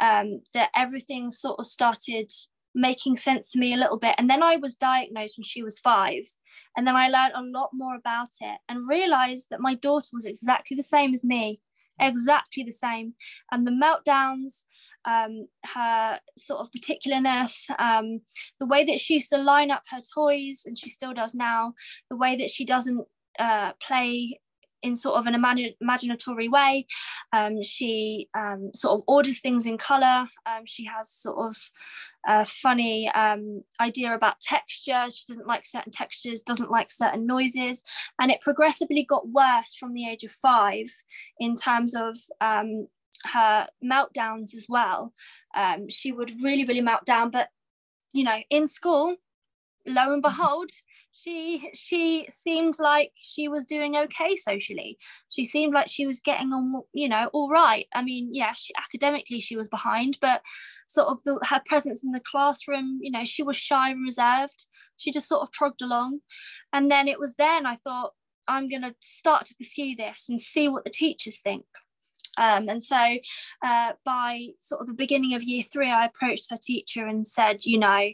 [0.00, 2.30] um, that everything sort of started
[2.74, 4.14] making sense to me a little bit.
[4.18, 6.22] And then i was diagnosed when she was five
[6.76, 10.26] and then i learned a lot more about it and realized that my daughter was
[10.26, 11.60] exactly the same as me
[12.00, 13.14] exactly the same.
[13.50, 14.64] And the meltdowns
[15.04, 18.20] um, her sort of particularness um,
[18.60, 21.72] the way that she used to line up her toys and she still does now
[22.10, 23.06] the way that she doesn't
[23.38, 24.40] uh, play
[24.82, 26.86] in sort of an imagine, imaginatory way.
[27.32, 30.28] Um, she um, sort of orders things in color.
[30.46, 31.56] Um, she has sort of
[32.26, 35.06] a funny um, idea about texture.
[35.10, 37.82] She doesn't like certain textures, doesn't like certain noises.
[38.20, 40.86] And it progressively got worse from the age of five
[41.40, 42.86] in terms of um,
[43.24, 45.12] her meltdowns as well.
[45.56, 47.30] Um, she would really, really melt down.
[47.30, 47.48] But,
[48.12, 49.16] you know, in school,
[49.86, 50.70] lo and behold,
[51.12, 54.98] she she seemed like she was doing okay socially.
[55.30, 57.86] She seemed like she was getting on you know all right.
[57.94, 60.42] I mean yeah she, academically she was behind but
[60.88, 64.66] sort of the, her presence in the classroom you know she was shy and reserved.
[64.96, 66.20] She just sort of trogged along.
[66.72, 68.12] And then it was then i thought
[68.48, 71.64] i'm going to start to pursue this and see what the teachers think
[72.38, 73.18] um, and so
[73.64, 77.64] uh, by sort of the beginning of year three, I approached her teacher and said,
[77.64, 78.10] you know,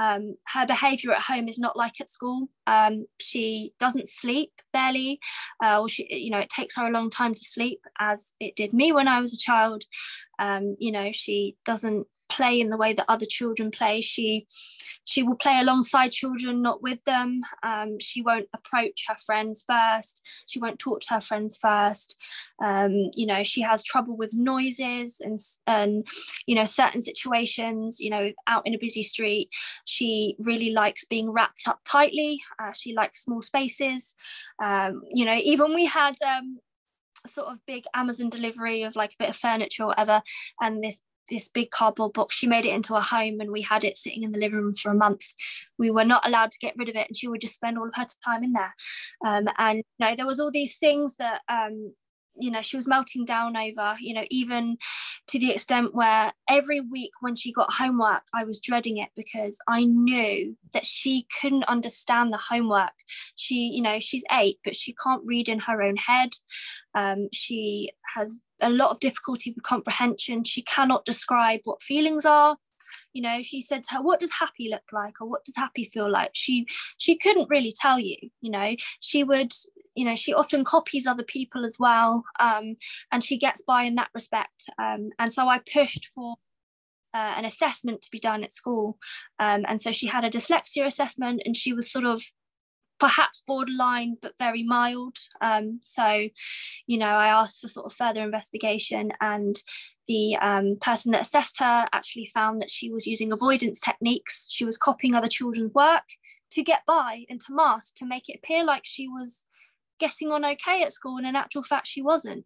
[0.00, 2.48] um, her behavior at home is not like at school.
[2.66, 5.20] Um, she doesn't sleep barely,
[5.62, 8.56] uh, or she, you know, it takes her a long time to sleep, as it
[8.56, 9.84] did me when I was a child.
[10.38, 14.00] Um, you know, she doesn't play in the way that other children play.
[14.00, 14.46] She
[15.04, 17.40] she will play alongside children, not with them.
[17.62, 20.20] Um, she won't approach her friends first.
[20.46, 22.16] She won't talk to her friends first.
[22.62, 26.06] Um, you know, she has trouble with noises and and
[26.46, 28.00] you know certain situations.
[28.00, 29.50] You know, out in a busy street,
[29.84, 32.42] she really likes being wrapped up tightly.
[32.58, 34.14] Uh, she likes small spaces.
[34.62, 36.58] Um, you know, even we had um,
[37.26, 40.22] sort of big Amazon delivery of like a bit of furniture or whatever,
[40.60, 42.36] and this this big cardboard box.
[42.36, 44.72] She made it into a home and we had it sitting in the living room
[44.72, 45.22] for a month.
[45.78, 47.88] We were not allowed to get rid of it and she would just spend all
[47.88, 48.74] of her time in there.
[49.24, 51.92] Um, and you know, there was all these things that um,
[52.38, 54.76] you know she was melting down over you know even
[55.26, 59.58] to the extent where every week when she got homework i was dreading it because
[59.68, 62.92] i knew that she couldn't understand the homework
[63.34, 66.30] she you know she's eight but she can't read in her own head
[66.94, 70.44] um, she has a lot of difficulty with comprehension.
[70.44, 72.56] She cannot describe what feelings are.
[73.12, 75.84] You know she said to her what does happy look like or what does happy
[75.84, 76.30] feel like?
[76.34, 76.66] She
[76.98, 78.76] she couldn't really tell you you know.
[79.00, 79.52] She would
[79.96, 82.76] you know she often copies other people as well um,
[83.10, 86.36] and she gets by in that respect um, and so i pushed for
[87.14, 88.98] uh, an assessment to be done at school
[89.40, 92.22] um, and so she had a dyslexia assessment and she was sort of
[92.98, 95.16] perhaps borderline but very mild.
[95.40, 96.28] Um, so
[96.86, 99.60] you know i asked for sort of further investigation and
[100.06, 104.46] the um, person that assessed her actually found that she was using avoidance techniques.
[104.50, 106.04] She was copying other children's work
[106.52, 109.45] to get by and to mask to make it appear like she was
[109.98, 112.44] getting on okay at school and in actual fact she wasn't.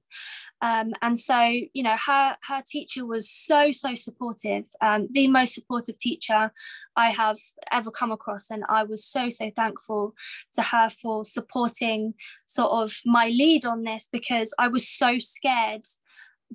[0.63, 1.41] Um, and so
[1.73, 6.53] you know her her teacher was so so supportive um, the most supportive teacher
[6.97, 7.39] i have
[7.73, 8.51] ever come across.
[8.51, 10.15] And i was so so thankful
[10.55, 12.15] to her for supporting
[12.47, 15.87] sort of my lead on this because i was so scared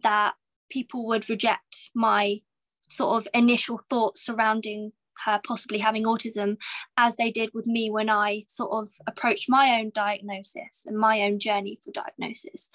[0.01, 0.33] that
[0.69, 2.41] people would reject my
[2.89, 4.91] sort of initial thoughts surrounding
[5.25, 6.57] her possibly having autism
[6.97, 11.21] as they did with me when I sort of approached my own diagnosis and my
[11.21, 12.69] own journey for diagnosis.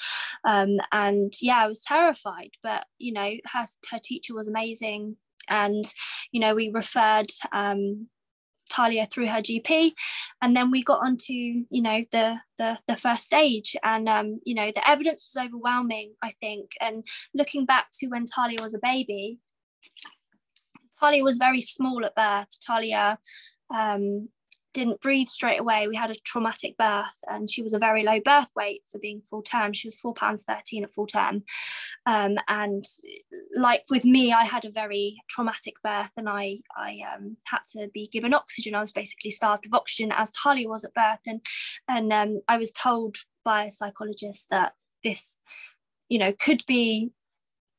[0.45, 5.16] Um, and yeah, I was terrified, but you know, her, her teacher was amazing.
[5.49, 5.84] And,
[6.30, 8.09] you know, we referred um,
[8.70, 9.93] Talia through her GP,
[10.41, 14.55] and then we got onto you know the the, the first stage, and um, you
[14.55, 16.70] know the evidence was overwhelming, I think.
[16.80, 19.38] And looking back to when Talia was a baby,
[21.01, 22.49] Talia was very small at birth.
[22.65, 23.19] Talia
[23.75, 24.29] um,
[24.73, 25.89] didn't breathe straight away.
[25.89, 29.23] We had a traumatic birth, and she was a very low birth weight for being
[29.23, 29.73] full term.
[29.73, 31.43] She was four pounds thirteen at full term,
[32.07, 32.85] um, and
[33.57, 37.89] like with me, I had a very traumatic birth, and I I um, had to
[37.93, 38.75] be given oxygen.
[38.75, 41.41] I was basically starved of oxygen, as Talia was at birth, and
[41.89, 45.41] and um, I was told by a psychologist that this
[46.09, 47.11] you know could be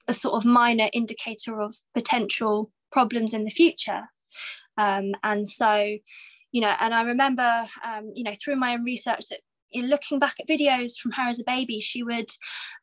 [0.07, 4.03] a sort of minor indicator of potential problems in the future.
[4.77, 5.97] Um, and so
[6.53, 9.39] you know and i remember um, you know through my own research that
[9.71, 12.29] in looking back at videos from her as a baby she would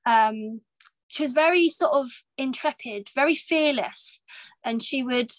[0.07, 0.61] um,
[1.09, 2.07] she was very sort of
[2.37, 4.21] intrepid very fearless.
[4.65, 5.31] And she would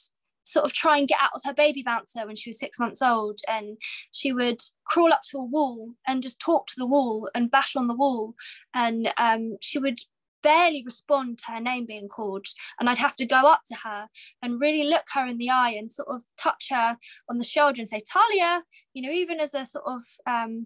[0.44, 3.02] sort of try and get out of her baby bouncer when she was six months
[3.02, 3.40] old.
[3.48, 3.78] And
[4.12, 7.76] she would crawl up to a wall and just talk to the wall and bash
[7.76, 8.34] on the wall.
[8.74, 10.00] And um, she would
[10.44, 12.46] barely respond to her name being called
[12.80, 14.08] and i'd have to go up to her
[14.42, 16.98] and really look her in the eye and sort of touch her
[17.30, 18.62] on the shoulder and say talia
[18.94, 20.66] you know even as a sort of um,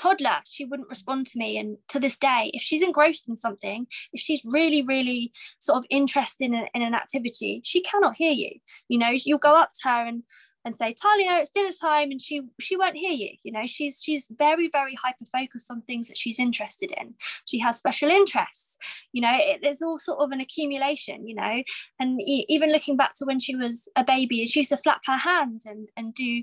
[0.00, 1.58] toddler she wouldn't respond to me.
[1.58, 5.84] And to this day if she's engrossed in something if she's really really sort of
[5.90, 8.50] interested in, in an activity she cannot hear you.
[8.88, 10.22] You know you'll go up to her and
[10.62, 13.30] and say talia it's dinner time and she she won't hear you.
[13.42, 17.14] You know she's she's very very hyper focused on things that she's interested in.
[17.44, 18.78] She has special interests.
[19.12, 21.62] You know it, there's all sort of an accumulation you know.
[21.98, 25.18] And even looking back to when she was a baby she used to flap her
[25.18, 26.42] hands and and do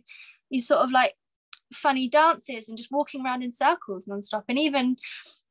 [0.49, 1.15] you sort of like
[1.73, 4.43] funny dances and just walking around in circles nonstop.
[4.47, 4.97] And even,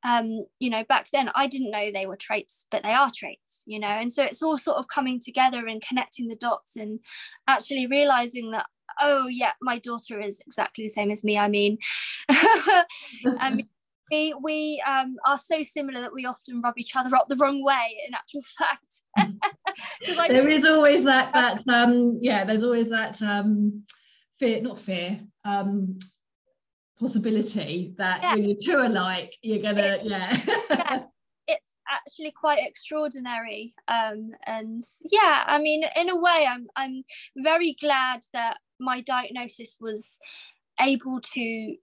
[0.04, 3.62] um, you know, back then I didn't know they were traits, but they are traits,
[3.66, 3.88] you know.
[3.88, 7.00] And so it's all sort of coming together and connecting the dots and
[7.48, 8.66] actually realizing that,
[9.00, 11.38] oh, yeah, my daughter is exactly the same as me.
[11.38, 11.78] I mean,
[12.28, 13.68] I mean
[14.10, 17.62] we we um, are so similar that we often rub each other up the wrong
[17.64, 19.38] way in actual fact
[20.28, 23.82] there is always that that um yeah there's always that um
[24.38, 25.98] fear, not fear, um,
[26.98, 28.34] possibility that yeah.
[28.34, 30.40] when you two are two alike, you're gonna, yeah.
[30.70, 31.02] yeah.
[31.48, 37.04] It's actually quite extraordinary, um, and yeah, I mean, in a way, I'm I'm
[37.36, 40.18] very glad that my diagnosis was
[40.80, 41.76] able to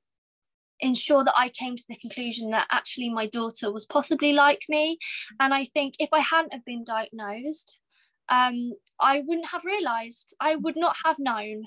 [0.79, 4.97] ensure that I came to the conclusion that actually my daughter was possibly like me.
[5.39, 7.79] And I think if I hadn't have been diagnosed,
[8.29, 10.33] um, I wouldn't have realised.
[10.39, 11.65] I would not have known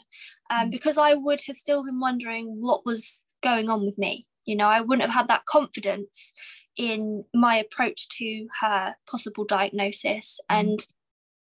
[0.51, 0.71] um, mm.
[0.71, 4.27] because I would have still been wondering what was going on with me.
[4.45, 6.33] You know, I wouldn't have had that confidence
[6.77, 10.39] in my approach to her possible diagnosis.
[10.51, 10.61] Mm.
[10.61, 10.87] And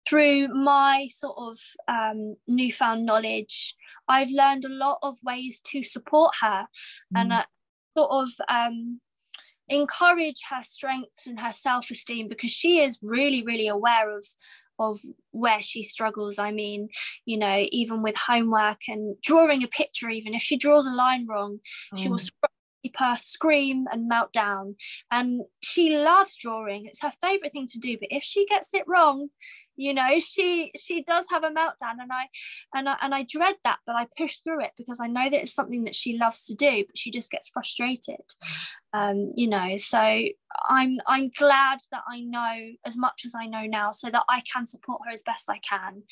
[0.08, 1.56] through my sort of
[1.88, 3.74] um, newfound knowledge,
[4.08, 6.66] I've learned a lot of ways to support her
[7.14, 7.20] mm.
[7.20, 7.44] and uh,
[7.96, 9.00] sort of um,
[9.68, 14.24] encourage her strengths and her self-esteem because she is really really aware of
[14.78, 14.98] of
[15.30, 16.88] where she struggles i mean
[17.24, 21.26] you know even with homework and drawing a picture even if she draws a line
[21.26, 21.60] wrong
[21.92, 21.96] oh.
[21.96, 22.30] she will mm.
[22.96, 24.76] her scream and melt down.
[25.10, 26.86] And she loves drawing.
[26.86, 27.96] It's her favorite thing to do.
[27.98, 29.28] But if she gets it wrong,
[29.76, 31.96] you know, she she does have a meltdown.
[32.00, 32.28] And I
[32.74, 35.42] and I and I dread that, but I push through it because I know that
[35.42, 38.20] it's something that she loves to do, but she just gets frustrated.
[38.92, 39.98] Um, you know, so
[40.68, 44.42] I'm I'm glad that I know as much as I know now so that I
[44.52, 46.02] can support her as best I can,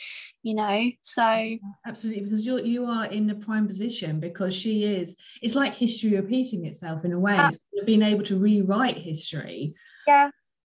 [0.42, 0.90] you know.
[1.02, 5.74] So absolutely because you're you are in the prime position because she is it's like
[5.74, 7.36] history repeating itself in a way.
[7.36, 7.52] Uh,
[7.84, 9.74] being able to rewrite history.
[10.06, 10.30] Yeah.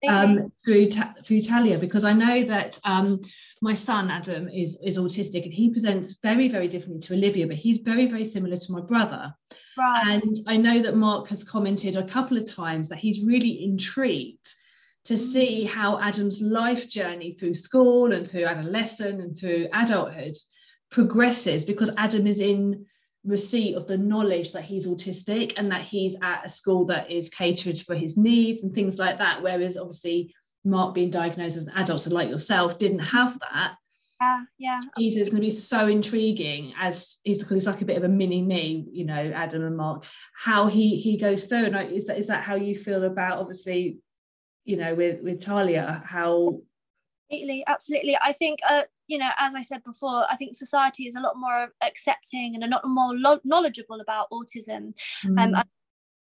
[0.08, 0.90] Um, through
[1.24, 3.22] through Talia because I know that um,
[3.62, 7.58] my son Adam is is autistic and he presents very very differently to Olivia, but
[7.58, 9.34] he's very very similar to my brother.
[9.78, 10.22] Right.
[10.24, 14.50] And I know that Mark has commented a couple of times that he's really intrigued
[15.06, 15.20] to mm.
[15.20, 20.36] see how Adam's life journey through school and through adolescence and through adulthood
[20.92, 22.86] progresses because Adam is in
[23.26, 27.30] receipt of the knowledge that he's autistic and that he's at a school that is
[27.30, 29.42] catered for his needs and things like that.
[29.42, 33.76] Whereas obviously Mark being diagnosed as an adult, so like yourself, didn't have that.
[34.22, 34.82] Yeah, yeah.
[34.98, 38.10] He's going to be so intriguing as he's because he's like a bit of a
[38.10, 40.06] mini me, you know, Adam and Mark.
[40.36, 44.00] How he he goes through, and is that is that how you feel about obviously,
[44.64, 46.02] you know, with with Talia?
[46.06, 46.62] How
[47.30, 48.18] absolutely, absolutely.
[48.24, 51.38] I think uh, you know, as I said before, I think society is a lot
[51.38, 54.94] more accepting and a lot more lo- knowledgeable about autism.
[55.24, 55.56] Mm.
[55.56, 55.64] Um,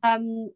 [0.02, 0.50] um,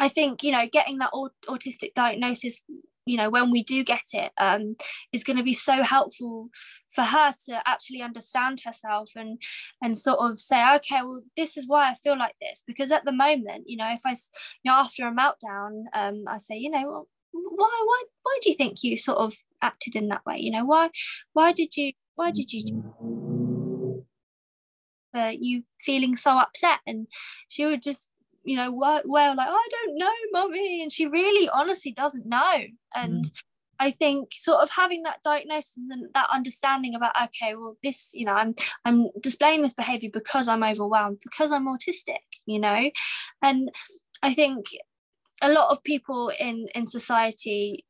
[0.00, 2.60] I think you know, getting that aut- autistic diagnosis,
[3.06, 4.76] you know, when we do get it, um,
[5.12, 6.48] is going to be so helpful
[6.94, 9.40] for her to actually understand herself and
[9.82, 12.62] and sort of say, okay, well, this is why I feel like this.
[12.66, 16.38] Because at the moment, you know, if I, you know, after a meltdown, um, I
[16.38, 20.08] say, you know, well, why why why do you think you sort of acted in
[20.08, 20.38] that way?
[20.38, 20.90] You know why
[21.32, 24.04] why did you why did you
[25.14, 26.80] uh, you feeling so upset?
[26.86, 27.06] And
[27.48, 28.10] she would just
[28.44, 32.64] you know well, well like i don't know mommy and she really honestly doesn't know.
[32.94, 33.42] And mm.
[33.80, 38.24] I think sort of having that diagnosis and that understanding about okay, well, this, you
[38.24, 38.54] know, I'm
[38.84, 42.90] I'm displaying this behavior because I'm overwhelmed, because I'm autistic, you know,
[43.42, 43.70] and
[44.22, 44.66] I think
[45.42, 47.84] a lot of people in in society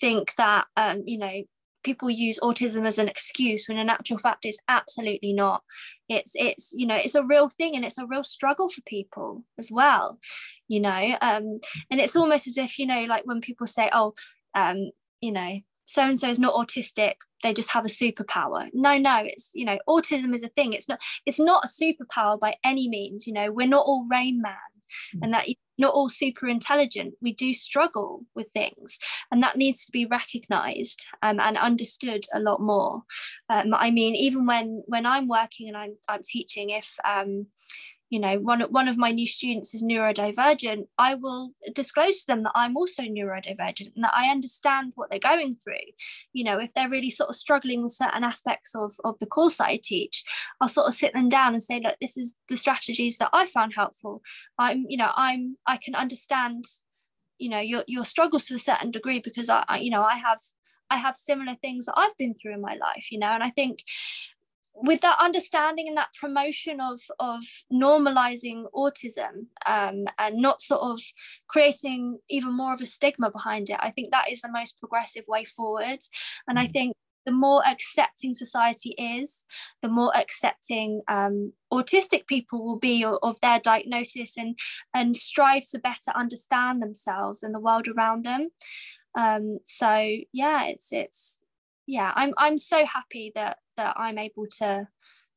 [0.00, 1.42] think that um, you know
[1.82, 5.62] people use autism as an excuse when in actual fact it's absolutely not.
[6.08, 9.44] It's it's you know it's a real thing and it's a real struggle for people
[9.58, 10.18] as well
[10.68, 11.58] you know um
[11.90, 14.14] and it's almost as if you know like when people say oh
[14.54, 18.68] um you know so and so is not autistic they just have a superpower.
[18.72, 20.72] No no it's you know autism is a thing.
[20.72, 24.40] It's not it's not a superpower by any means you know we're not all rain
[24.40, 24.54] man
[25.22, 27.14] and that you're not all super intelligent.
[27.20, 28.98] We do struggle with things
[29.30, 33.02] and that needs to be recognized um, and understood a lot more.
[33.48, 37.46] Um, i mean even when when i'm working and i'm, I'm teaching if um,
[38.12, 42.42] you know one, one of my new students is neurodivergent i will disclose to them
[42.42, 45.88] that i'm also neurodivergent and that i understand what they're going through.
[46.34, 49.56] You know if they're really sort of struggling with certain aspects of, of the course
[49.56, 50.24] that i teach
[50.60, 53.46] i'll sort of sit them down and say look this is the strategies that i
[53.46, 54.20] found helpful.
[54.58, 56.66] I'm you know i'm i can understand
[57.38, 60.16] you know your, your struggles to a certain degree because I, I you know i
[60.16, 60.38] have
[60.90, 63.48] I have similar things that I've been through in my life, you know, and I
[63.48, 63.78] think
[64.74, 67.40] with that understanding and that promotion of of
[67.72, 71.00] normalizing autism um, and not sort of
[71.48, 75.24] creating even more of a stigma behind it i think that is the most progressive
[75.28, 75.98] way forward
[76.48, 76.72] and i mm.
[76.72, 79.46] think the more accepting society is
[79.82, 84.58] the more accepting um, autistic people will be of, of their diagnosis and
[84.94, 88.48] and strive to better understand themselves and the world around them
[89.18, 91.40] um, so yeah it's it's
[91.86, 94.86] yeah i'm i'm so happy that that i'm able to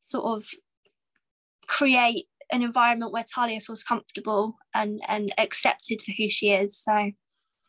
[0.01, 0.45] sort of
[1.67, 7.11] create an environment where talia feels comfortable and and accepted for who she is so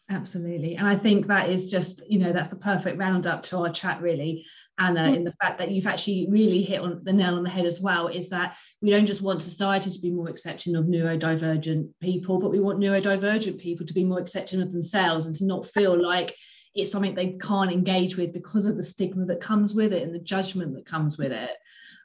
[0.09, 3.73] absolutely and i think that is just you know that's the perfect roundup to our
[3.73, 4.45] chat really
[4.79, 5.17] anna mm.
[5.17, 7.81] in the fact that you've actually really hit on the nail on the head as
[7.81, 12.39] well is that we don't just want society to be more accepting of neurodivergent people
[12.39, 16.01] but we want neurodivergent people to be more accepting of themselves and to not feel
[16.01, 16.37] like
[16.77, 20.15] it's something they can't engage with because of the stigma that comes with it and
[20.15, 21.51] the judgment that comes with it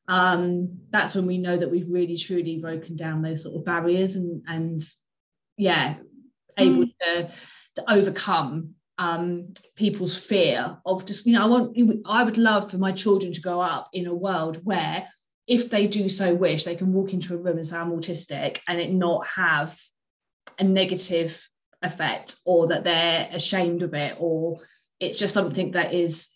[0.08, 4.16] um, that's when we know that we've really truly broken down those sort of barriers
[4.16, 4.84] and and
[5.58, 5.96] yeah
[6.58, 6.94] able mm.
[7.02, 7.32] to
[7.76, 12.78] to overcome um, people's fear of just you know I want I would love for
[12.78, 15.08] my children to grow up in a world where
[15.48, 18.60] if they do so wish they can walk into a room and say I'm autistic
[18.68, 19.78] and it not have
[20.60, 21.48] a negative
[21.82, 24.60] effect or that they're ashamed of it or
[25.00, 26.30] it's just something that is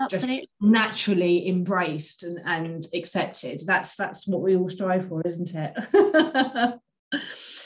[0.00, 0.50] absolutely.
[0.60, 3.60] naturally embraced and, and accepted.
[3.66, 6.78] That's that's what we all strive for isn't it?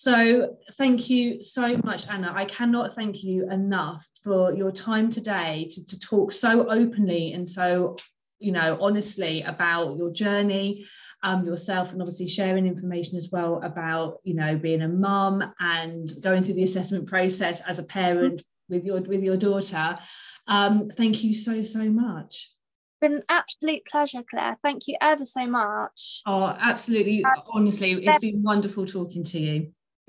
[0.00, 2.32] So thank you so much anna.
[2.34, 7.46] I cannot thank you enough for your time today to, to talk so openly and
[7.46, 7.96] so
[8.38, 10.86] you know honestly about your journey
[11.22, 16.10] um, yourself and obviously sharing information as well about you know being a mum and
[16.22, 19.98] going through the assessment process as a parent with your with your daughter.
[20.46, 22.52] Um, thank you so so much.
[23.00, 24.58] Been an absolute pleasure claire.
[24.62, 26.22] Thank you ever so much.
[26.26, 27.24] Oh absolutely.
[27.52, 29.72] Honestly it's been wonderful talking to you.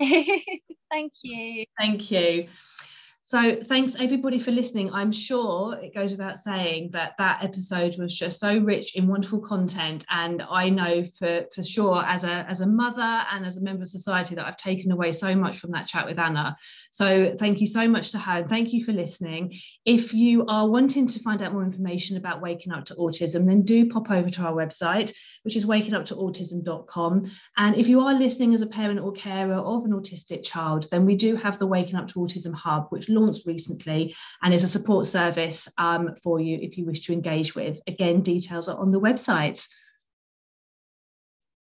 [0.90, 1.64] Thank you.
[1.78, 2.48] Thank you
[3.32, 4.92] so thanks everybody for listening.
[4.92, 9.40] I'm sure it goes without saying that that episode was just so rich in wonderful
[9.40, 13.62] content, and I know for for sure as a as a mother and as a
[13.62, 16.54] member of society that I've taken away so much from that chat with Anna.
[16.90, 18.46] So thank you so much to her.
[18.46, 19.58] Thank you for listening.
[19.86, 23.62] If you are wanting to find out more information about waking up to autism, then
[23.62, 25.10] do pop over to our website,
[25.44, 27.30] which is wakinguptoautism.com.
[27.56, 31.06] And if you are listening as a parent or carer of an autistic child, then
[31.06, 34.68] we do have the Waking Up to Autism Hub, which launched recently and is a
[34.68, 37.80] support service um, for you if you wish to engage with.
[37.86, 39.66] Again, details are on the website.